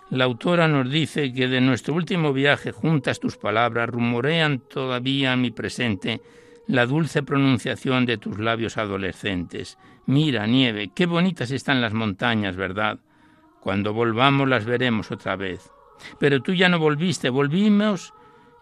la 0.08 0.24
autora 0.24 0.66
nos 0.66 0.90
dice 0.90 1.30
que 1.34 1.46
de 1.46 1.60
nuestro 1.60 1.92
último 1.92 2.32
viaje 2.32 2.72
juntas 2.72 3.20
tus 3.20 3.36
palabras 3.36 3.90
rumorean 3.90 4.60
todavía 4.60 5.36
mi 5.36 5.50
presente 5.50 6.22
la 6.66 6.86
dulce 6.86 7.22
pronunciación 7.22 8.06
de 8.06 8.18
tus 8.18 8.38
labios 8.38 8.78
adolescentes. 8.78 9.78
Mira, 10.06 10.46
nieve, 10.46 10.90
qué 10.94 11.06
bonitas 11.06 11.50
están 11.50 11.80
las 11.80 11.92
montañas, 11.92 12.56
¿verdad? 12.56 12.98
Cuando 13.60 13.92
volvamos 13.92 14.48
las 14.48 14.64
veremos 14.64 15.10
otra 15.10 15.36
vez. 15.36 15.70
Pero 16.18 16.42
tú 16.42 16.52
ya 16.52 16.68
no 16.68 16.78
volviste, 16.78 17.30
volvimos 17.30 18.12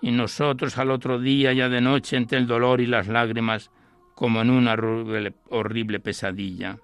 y 0.01 0.11
nosotros 0.11 0.79
al 0.79 0.91
otro 0.91 1.19
día, 1.19 1.53
ya 1.53 1.69
de 1.69 1.81
noche, 1.81 2.17
entre 2.17 2.39
el 2.39 2.47
dolor 2.47 2.81
y 2.81 2.87
las 2.87 3.07
lágrimas, 3.07 3.71
como 4.15 4.43
en 4.43 4.51
una 4.51 4.77
horrible 5.49 6.01
pesadilla. 6.01 6.79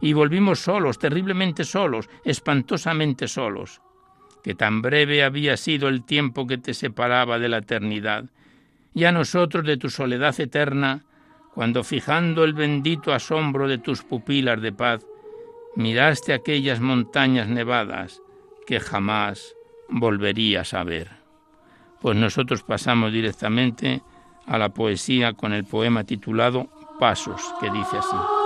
Y 0.00 0.12
volvimos 0.12 0.60
solos, 0.60 0.98
terriblemente 0.98 1.64
solos, 1.64 2.08
espantosamente 2.24 3.28
solos, 3.28 3.80
que 4.42 4.54
tan 4.54 4.82
breve 4.82 5.22
había 5.22 5.56
sido 5.56 5.88
el 5.88 6.04
tiempo 6.04 6.46
que 6.46 6.58
te 6.58 6.74
separaba 6.74 7.38
de 7.38 7.48
la 7.48 7.58
eternidad, 7.58 8.24
y 8.94 9.04
a 9.04 9.12
nosotros 9.12 9.64
de 9.64 9.76
tu 9.76 9.90
soledad 9.90 10.38
eterna, 10.40 11.02
cuando 11.52 11.84
fijando 11.84 12.44
el 12.44 12.54
bendito 12.54 13.12
asombro 13.12 13.68
de 13.68 13.78
tus 13.78 14.02
pupilas 14.02 14.60
de 14.62 14.72
paz, 14.72 15.04
miraste 15.76 16.32
aquellas 16.32 16.80
montañas 16.80 17.48
nevadas 17.48 18.22
que 18.66 18.80
jamás 18.80 19.54
volverías 19.88 20.74
a 20.74 20.84
ver. 20.84 21.10
Pues 22.00 22.16
nosotros 22.16 22.62
pasamos 22.62 23.12
directamente 23.12 24.02
a 24.46 24.58
la 24.58 24.70
poesía 24.70 25.32
con 25.32 25.52
el 25.52 25.64
poema 25.64 26.04
titulado 26.04 26.68
Pasos, 26.98 27.42
que 27.60 27.70
dice 27.70 27.98
así. 27.98 28.43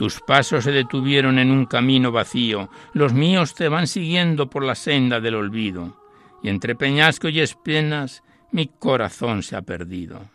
Tus 0.00 0.22
pasos 0.22 0.64
se 0.64 0.72
detuvieron 0.72 1.38
en 1.38 1.50
un 1.50 1.66
camino 1.66 2.10
vacío, 2.10 2.70
los 2.94 3.12
míos 3.12 3.54
te 3.54 3.68
van 3.68 3.86
siguiendo 3.86 4.48
por 4.48 4.64
la 4.64 4.74
senda 4.74 5.20
del 5.20 5.34
olvido, 5.34 6.00
y 6.42 6.48
entre 6.48 6.74
peñasco 6.74 7.28
y 7.28 7.40
espinas 7.40 8.22
mi 8.50 8.66
corazón 8.66 9.42
se 9.42 9.56
ha 9.56 9.60
perdido. 9.60 10.30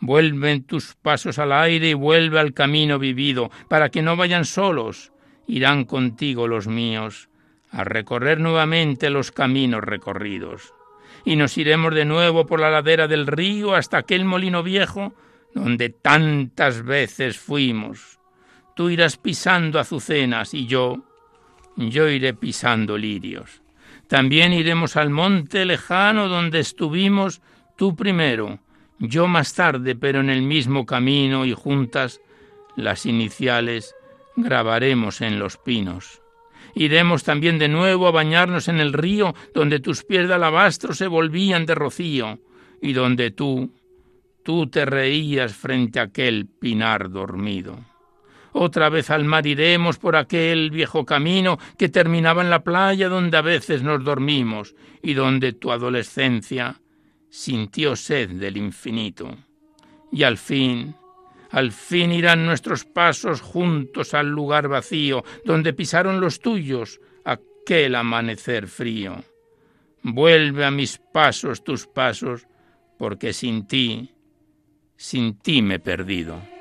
Vuelven 0.00 0.64
tus 0.64 0.96
pasos 0.96 1.38
al 1.38 1.52
aire 1.52 1.90
y 1.90 1.94
vuelve 1.94 2.40
al 2.40 2.54
camino 2.54 2.98
vivido, 2.98 3.52
para 3.68 3.88
que 3.88 4.02
no 4.02 4.16
vayan 4.16 4.44
solos, 4.44 5.12
irán 5.46 5.84
contigo 5.84 6.48
los 6.48 6.66
míos, 6.66 7.28
a 7.70 7.84
recorrer 7.84 8.40
nuevamente 8.40 9.10
los 9.10 9.30
caminos 9.30 9.84
recorridos. 9.84 10.74
Y 11.24 11.36
nos 11.36 11.56
iremos 11.56 11.94
de 11.94 12.04
nuevo 12.04 12.46
por 12.46 12.58
la 12.58 12.72
ladera 12.72 13.06
del 13.06 13.28
río 13.28 13.76
hasta 13.76 13.98
aquel 13.98 14.24
molino 14.24 14.64
viejo 14.64 15.14
donde 15.54 15.90
tantas 15.90 16.82
veces 16.82 17.38
fuimos. 17.38 18.18
Tú 18.74 18.90
irás 18.90 19.16
pisando 19.16 19.78
azucenas 19.78 20.54
y 20.54 20.66
yo, 20.66 21.04
yo 21.76 22.08
iré 22.08 22.34
pisando 22.34 22.98
lirios. 22.98 23.62
También 24.08 24.52
iremos 24.52 24.96
al 24.96 25.10
monte 25.10 25.64
lejano 25.64 26.28
donde 26.28 26.60
estuvimos 26.60 27.40
tú 27.76 27.96
primero, 27.96 28.58
yo 28.98 29.26
más 29.26 29.54
tarde, 29.54 29.94
pero 29.96 30.20
en 30.20 30.30
el 30.30 30.42
mismo 30.42 30.86
camino 30.86 31.44
y 31.44 31.52
juntas 31.52 32.20
las 32.76 33.06
iniciales 33.06 33.94
grabaremos 34.36 35.20
en 35.20 35.38
los 35.38 35.56
pinos. 35.56 36.20
Iremos 36.74 37.22
también 37.22 37.58
de 37.58 37.68
nuevo 37.68 38.08
a 38.08 38.10
bañarnos 38.10 38.68
en 38.68 38.80
el 38.80 38.92
río 38.92 39.34
donde 39.54 39.80
tus 39.80 40.04
pies 40.04 40.26
de 40.26 40.34
alabastro 40.34 40.94
se 40.94 41.06
volvían 41.06 41.66
de 41.66 41.74
rocío 41.74 42.40
y 42.82 42.92
donde 42.92 43.30
tú, 43.30 43.72
tú 44.42 44.66
te 44.66 44.84
reías 44.84 45.54
frente 45.54 46.00
a 46.00 46.04
aquel 46.04 46.46
pinar 46.46 47.10
dormido. 47.10 47.78
Otra 48.56 48.88
vez 48.88 49.10
al 49.10 49.24
mar 49.24 49.48
iremos 49.48 49.98
por 49.98 50.14
aquel 50.14 50.70
viejo 50.70 51.04
camino 51.04 51.58
que 51.76 51.88
terminaba 51.88 52.40
en 52.40 52.50
la 52.50 52.62
playa 52.62 53.08
donde 53.08 53.36
a 53.36 53.42
veces 53.42 53.82
nos 53.82 54.04
dormimos 54.04 54.76
y 55.02 55.14
donde 55.14 55.54
tu 55.54 55.72
adolescencia 55.72 56.80
sintió 57.28 57.96
sed 57.96 58.30
del 58.30 58.56
infinito. 58.56 59.36
Y 60.12 60.22
al 60.22 60.38
fin, 60.38 60.94
al 61.50 61.72
fin 61.72 62.12
irán 62.12 62.46
nuestros 62.46 62.84
pasos 62.84 63.40
juntos 63.40 64.14
al 64.14 64.28
lugar 64.28 64.68
vacío 64.68 65.24
donde 65.44 65.72
pisaron 65.72 66.20
los 66.20 66.38
tuyos 66.38 67.00
aquel 67.24 67.96
amanecer 67.96 68.68
frío. 68.68 69.24
Vuelve 70.04 70.64
a 70.64 70.70
mis 70.70 71.00
pasos 71.12 71.64
tus 71.64 71.88
pasos, 71.88 72.46
porque 72.98 73.32
sin 73.32 73.66
ti, 73.66 74.12
sin 74.96 75.38
ti 75.40 75.60
me 75.60 75.74
he 75.74 75.80
perdido. 75.80 76.53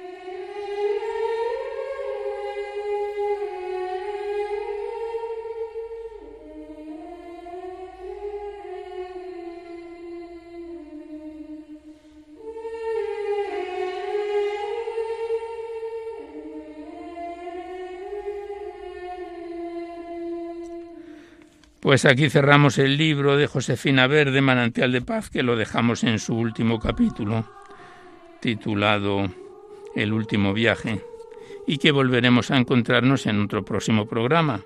Pues 21.84 22.06
aquí 22.06 22.30
cerramos 22.30 22.78
el 22.78 22.96
libro 22.96 23.36
de 23.36 23.46
Josefina 23.46 24.08
Verde, 24.08 24.40
Manantial 24.40 24.94
de 24.94 25.02
Paz, 25.02 25.30
que 25.30 25.44
lo 25.44 25.58
dejamos 25.58 26.06
en 26.06 26.18
su 26.18 26.34
último 26.34 26.80
capítulo, 26.80 27.44
titulado 28.40 29.30
El 29.94 30.14
último 30.14 30.54
viaje, 30.54 31.02
y 31.68 31.80
que 31.80 31.92
volveremos 31.92 32.52
a 32.52 32.58
encontrarnos 32.58 33.26
en 33.26 33.42
otro 33.42 33.66
próximo 33.66 34.06
programa. 34.06 34.62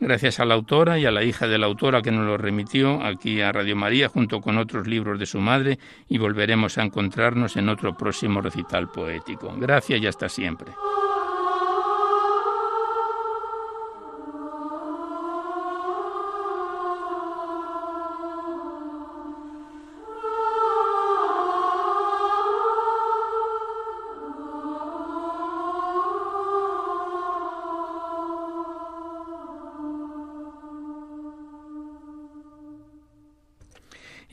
Gracias 0.00 0.40
a 0.40 0.46
la 0.46 0.54
autora 0.54 0.98
y 0.98 1.04
a 1.04 1.10
la 1.10 1.22
hija 1.22 1.46
de 1.48 1.58
la 1.58 1.66
autora 1.66 2.00
que 2.00 2.10
nos 2.10 2.24
lo 2.24 2.38
remitió 2.38 3.04
aquí 3.04 3.42
a 3.42 3.52
Radio 3.52 3.76
María 3.76 4.08
junto 4.08 4.40
con 4.40 4.56
otros 4.56 4.86
libros 4.86 5.18
de 5.18 5.26
su 5.26 5.40
madre 5.40 5.78
y 6.08 6.16
volveremos 6.16 6.78
a 6.78 6.82
encontrarnos 6.82 7.58
en 7.58 7.68
otro 7.68 7.94
próximo 7.94 8.40
recital 8.40 8.90
poético. 8.90 9.54
Gracias 9.58 10.00
y 10.00 10.06
hasta 10.06 10.30
siempre. 10.30 10.72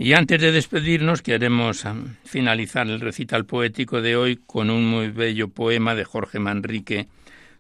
Y 0.04 0.14
antes 0.14 0.42
de 0.42 0.52
despedirnos, 0.52 1.22
queremos 1.22 1.86
ah, 1.86 1.96
finalizar 2.26 2.88
el 2.88 3.00
recital 3.02 3.46
poético 3.46 4.02
de 4.02 4.16
hoy 4.16 4.36
con 4.36 4.72
un 4.72 4.84
muy 4.84 5.10
bello 5.10 5.50
poema 5.50 5.94
de 5.94 6.06
Jorge 6.06 6.40
Manrique, 6.40 7.08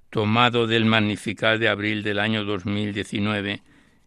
tomado 0.10 0.66
del 0.66 0.86
Magnificat 0.86 1.60
de 1.60 1.70
abril 1.70 2.02
del 2.02 2.18
año 2.18 2.44
2019, 2.44 3.62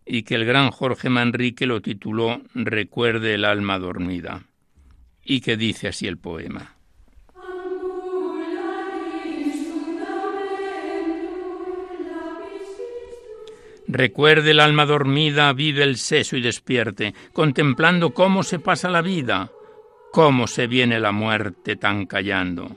y 0.05 0.25
que 0.25 0.35
el 0.35 0.47
gran 0.47 0.73
Jorge 0.73 1.11
Manrique 1.11 1.65
lo 1.65 1.81
tituló 1.81 2.43
Recuerde 2.57 3.35
el 3.35 3.45
alma 3.45 3.79
dormida, 3.79 4.43
y 5.25 5.41
que 5.41 5.57
dice 5.57 5.87
así 5.87 6.09
el 6.09 6.19
poema. 6.19 6.74
Recuerde 13.87 14.53
el 14.53 14.61
alma 14.61 14.87
dormida, 14.87 15.53
vive 15.53 15.83
el 15.83 15.99
seso 15.99 16.37
y 16.37 16.41
despierte, 16.41 17.15
contemplando 17.33 18.15
cómo 18.15 18.43
se 18.43 18.59
pasa 18.59 18.89
la 18.89 19.03
vida, 19.03 19.51
cómo 20.11 20.47
se 20.47 20.67
viene 20.67 20.99
la 21.01 21.13
muerte 21.13 21.77
tan 21.77 22.07
callando. 22.07 22.77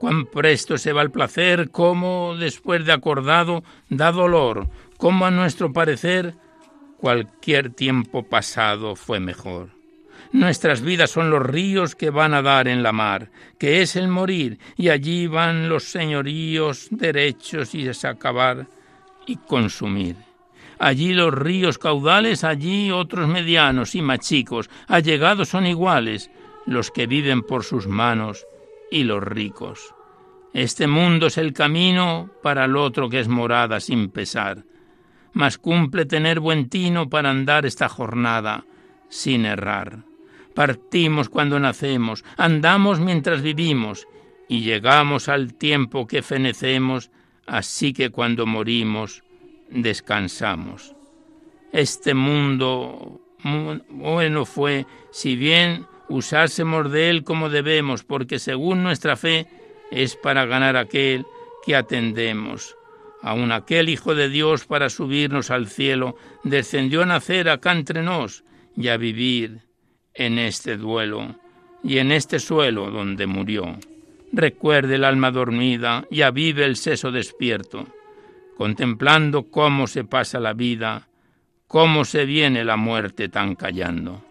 Cuán 0.00 0.26
presto 0.26 0.78
se 0.78 0.92
va 0.92 1.02
el 1.02 1.12
placer, 1.12 1.70
cómo 1.70 2.34
después 2.36 2.84
de 2.84 2.92
acordado 2.92 3.62
da 3.88 4.10
dolor, 4.10 4.68
cómo 4.96 5.26
a 5.26 5.30
nuestro 5.30 5.72
parecer 5.72 6.34
cualquier 6.98 7.70
tiempo 7.70 8.24
pasado 8.24 8.96
fue 8.96 9.20
mejor. 9.20 9.68
Nuestras 10.32 10.80
vidas 10.80 11.10
son 11.10 11.30
los 11.30 11.42
ríos 11.42 11.94
que 11.94 12.10
van 12.10 12.34
a 12.34 12.42
dar 12.42 12.66
en 12.66 12.82
la 12.82 12.90
mar, 12.90 13.30
que 13.58 13.82
es 13.82 13.94
el 13.96 14.08
morir, 14.08 14.58
y 14.76 14.88
allí 14.88 15.26
van 15.28 15.68
los 15.68 15.84
señoríos 15.84 16.88
derechos 16.90 17.74
y 17.74 17.84
desacabar 17.84 18.66
y 19.26 19.36
consumir. 19.36 20.16
Allí 20.82 21.14
los 21.14 21.32
ríos 21.32 21.78
caudales, 21.78 22.42
allí 22.42 22.90
otros 22.90 23.28
medianos 23.28 23.94
y 23.94 24.02
más 24.02 24.18
chicos, 24.18 24.68
allegados 24.88 25.50
son 25.50 25.64
iguales, 25.64 26.28
los 26.66 26.90
que 26.90 27.06
viven 27.06 27.42
por 27.42 27.62
sus 27.62 27.86
manos 27.86 28.48
y 28.90 29.04
los 29.04 29.22
ricos. 29.22 29.94
Este 30.52 30.88
mundo 30.88 31.28
es 31.28 31.38
el 31.38 31.52
camino 31.52 32.30
para 32.42 32.64
el 32.64 32.76
otro 32.76 33.08
que 33.08 33.20
es 33.20 33.28
morada 33.28 33.78
sin 33.78 34.08
pesar, 34.08 34.64
mas 35.32 35.56
cumple 35.56 36.04
tener 36.04 36.40
buen 36.40 36.68
tino 36.68 37.08
para 37.08 37.30
andar 37.30 37.64
esta 37.64 37.88
jornada 37.88 38.64
sin 39.08 39.46
errar. 39.46 39.98
Partimos 40.52 41.28
cuando 41.28 41.60
nacemos, 41.60 42.24
andamos 42.36 42.98
mientras 42.98 43.40
vivimos, 43.40 44.08
y 44.48 44.62
llegamos 44.62 45.28
al 45.28 45.54
tiempo 45.54 46.08
que 46.08 46.22
fenecemos, 46.22 47.12
así 47.46 47.92
que 47.92 48.10
cuando 48.10 48.46
morimos, 48.46 49.22
descansamos. 49.72 50.94
Este 51.72 52.14
mundo 52.14 53.20
bueno 53.88 54.44
fue, 54.44 54.86
si 55.10 55.36
bien 55.36 55.86
usásemos 56.08 56.90
de 56.92 57.10
él 57.10 57.24
como 57.24 57.48
debemos, 57.48 58.04
porque 58.04 58.38
según 58.38 58.82
nuestra 58.82 59.16
fe 59.16 59.46
es 59.90 60.16
para 60.16 60.46
ganar 60.46 60.76
aquel 60.76 61.26
que 61.64 61.74
atendemos. 61.74 62.76
Aun 63.22 63.52
aquel 63.52 63.88
Hijo 63.88 64.14
de 64.14 64.28
Dios 64.28 64.66
para 64.66 64.90
subirnos 64.90 65.50
al 65.50 65.68
cielo 65.68 66.16
descendió 66.42 67.02
a 67.02 67.06
nacer 67.06 67.48
acá 67.48 67.72
entre 67.72 68.02
nos 68.02 68.44
y 68.76 68.88
a 68.88 68.96
vivir 68.96 69.60
en 70.14 70.38
este 70.38 70.76
duelo 70.76 71.36
y 71.84 71.98
en 71.98 72.12
este 72.12 72.38
suelo 72.38 72.90
donde 72.90 73.26
murió. 73.26 73.78
Recuerde 74.32 74.96
el 74.96 75.04
alma 75.04 75.30
dormida 75.30 76.04
y 76.10 76.22
avive 76.22 76.64
el 76.64 76.76
seso 76.76 77.12
despierto 77.12 77.86
contemplando 78.56 79.50
cómo 79.50 79.86
se 79.86 80.04
pasa 80.04 80.40
la 80.40 80.52
vida, 80.52 81.08
cómo 81.66 82.04
se 82.04 82.24
viene 82.24 82.64
la 82.64 82.76
muerte 82.76 83.28
tan 83.28 83.54
callando. 83.54 84.22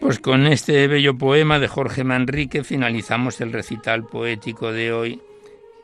Pues 0.00 0.18
con 0.18 0.46
este 0.46 0.88
bello 0.88 1.16
poema 1.16 1.58
de 1.58 1.68
Jorge 1.68 2.04
Manrique 2.04 2.64
finalizamos 2.64 3.40
el 3.42 3.52
recital 3.52 4.06
poético 4.06 4.72
de 4.72 4.92
hoy 4.92 5.20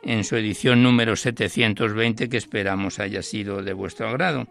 en 0.03 0.23
su 0.23 0.35
edición 0.35 0.83
número 0.83 1.15
720 1.15 2.27
que 2.27 2.37
esperamos 2.37 2.99
haya 2.99 3.21
sido 3.21 3.61
de 3.61 3.73
vuestro 3.73 4.09
agrado. 4.09 4.47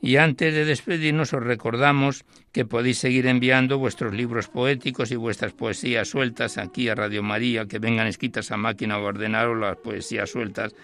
Y 0.00 0.16
antes 0.16 0.54
de 0.54 0.64
despedirnos 0.64 1.32
os 1.32 1.42
recordamos 1.42 2.24
que 2.52 2.64
podéis 2.64 2.98
seguir 2.98 3.26
enviando 3.26 3.78
vuestros 3.78 4.14
libros 4.14 4.48
poéticos 4.48 5.10
y 5.10 5.16
vuestras 5.16 5.52
poesías 5.52 6.08
sueltas 6.08 6.56
aquí 6.56 6.88
a 6.88 6.94
Radio 6.94 7.22
María, 7.22 7.66
que 7.66 7.78
vengan 7.78 8.06
escritas 8.06 8.52
a 8.52 8.56
máquina 8.56 8.98
o 8.98 9.04
ordenar 9.04 9.48
las 9.48 9.76
poesías 9.76 10.30
sueltas 10.30 10.74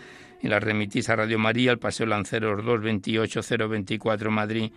y 0.43 0.49
las 0.49 0.63
remitís 0.63 1.09
a 1.09 1.17
Radio 1.17 1.39
María, 1.39 1.71
al 1.71 1.79
Paseo 1.79 2.07
Lanceros 2.07 2.65
2, 2.65 2.81
28024 2.83 4.31
Madrid, 4.31 4.73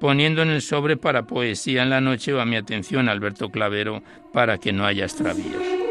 poniendo 0.00 0.42
en 0.42 0.48
el 0.48 0.62
sobre 0.62 0.96
para 0.96 1.26
poesía 1.26 1.82
en 1.82 1.90
la 1.90 2.00
noche 2.00 2.32
o 2.32 2.40
a 2.40 2.46
mi 2.46 2.56
atención 2.56 3.08
Alberto 3.08 3.50
Clavero 3.50 4.02
para 4.32 4.58
que 4.58 4.72
no 4.72 4.84
haya 4.84 5.04
extravíos. 5.04 5.81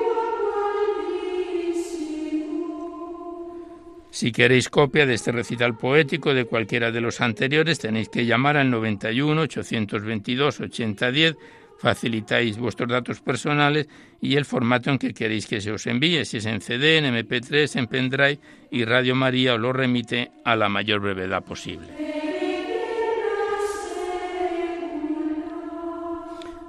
Si 4.12 4.34
queréis 4.34 4.68
copia 4.68 5.06
de 5.06 5.14
este 5.14 5.32
recital 5.32 5.78
poético 5.78 6.34
de 6.34 6.44
cualquiera 6.44 6.92
de 6.92 7.00
los 7.00 7.22
anteriores, 7.22 7.80
tenéis 7.80 8.10
que 8.10 8.26
llamar 8.26 8.58
al 8.58 8.70
91 8.70 9.42
822 9.42 10.60
8010, 10.60 11.38
facilitáis 11.80 12.58
vuestros 12.58 12.90
datos 12.90 13.22
personales 13.22 13.88
y 14.20 14.36
el 14.36 14.44
formato 14.44 14.92
en 14.92 15.00
que 15.00 15.14
queréis 15.14 15.48
que 15.48 15.62
se 15.62 15.72
os 15.72 15.88
envíe, 15.88 16.26
si 16.26 16.38
es 16.38 16.46
en 16.46 16.60
CD, 16.60 16.98
en 16.98 17.06
MP3, 17.06 17.80
en 17.80 17.88
pendrive 17.88 18.40
y 18.70 18.84
Radio 18.84 19.16
María 19.16 19.56
os 19.56 19.62
lo 19.62 19.72
remite 19.72 20.30
a 20.44 20.58
la 20.58 20.68
mayor 20.68 21.00
brevedad 21.00 21.44
posible. 21.44 21.88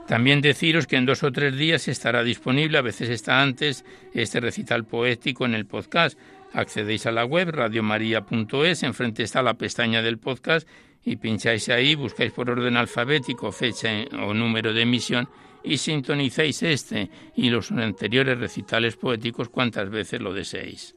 También 0.07 0.41
deciros 0.43 0.87
que 0.87 0.97
en 0.97 1.07
dos 1.07 1.23
o 1.25 1.33
tres 1.33 1.57
días 1.57 1.89
estará 1.89 2.23
disponible, 2.23 2.79
a 2.79 2.83
veces 2.83 3.09
está 3.09 3.43
antes, 3.43 3.85
este 4.15 4.41
recital 4.41 4.85
poético 4.85 5.45
en 5.45 5.55
el 5.55 5.67
podcast 5.67 6.19
accedéis 6.53 7.07
a 7.07 7.13
la 7.13 7.25
web 7.25 7.51
radiomaria.es, 7.51 8.83
enfrente 8.83 9.23
está 9.23 9.43
la 9.43 9.55
pestaña 9.55 10.03
del 10.03 10.19
podcast 10.19 10.69
y 11.05 11.17
pincháis 11.17 11.69
ahí, 11.69 11.95
buscáis 11.95 12.33
por 12.33 12.51
orden 12.51 12.77
alfabético 12.77 13.53
fecha 13.53 13.91
o 14.21 14.35
número 14.35 14.73
de 14.73 14.83
emisión 14.83 15.29
y 15.65 15.79
sintonizáis 15.79 16.63
este 16.63 17.11
y 17.37 17.51
los 17.51 17.71
anteriores 17.73 18.39
recitales 18.39 18.97
poéticos 18.97 19.49
cuantas 19.49 19.91
veces 19.91 20.21
lo 20.21 20.33
deseéis. 20.33 20.95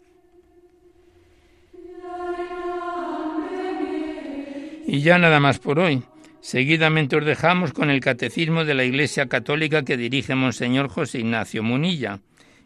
Y 4.87 5.01
ya 5.01 5.17
nada 5.17 5.39
más 5.39 5.59
por 5.59 5.79
hoy. 5.79 6.03
Seguidamente 6.41 7.15
os 7.15 7.25
dejamos 7.25 7.73
con 7.73 7.89
el 7.89 7.99
Catecismo 8.01 8.65
de 8.65 8.75
la 8.75 8.83
Iglesia 8.83 9.25
Católica 9.25 9.83
que 9.83 9.97
dirige 9.97 10.35
Monseñor 10.35 10.89
José 10.89 11.19
Ignacio 11.19 11.63
Munilla. 11.63 12.19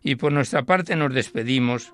Y 0.04 0.16
por 0.16 0.34
nuestra 0.34 0.64
parte 0.64 0.98
nos 0.98 1.14
despedimos 1.14 1.94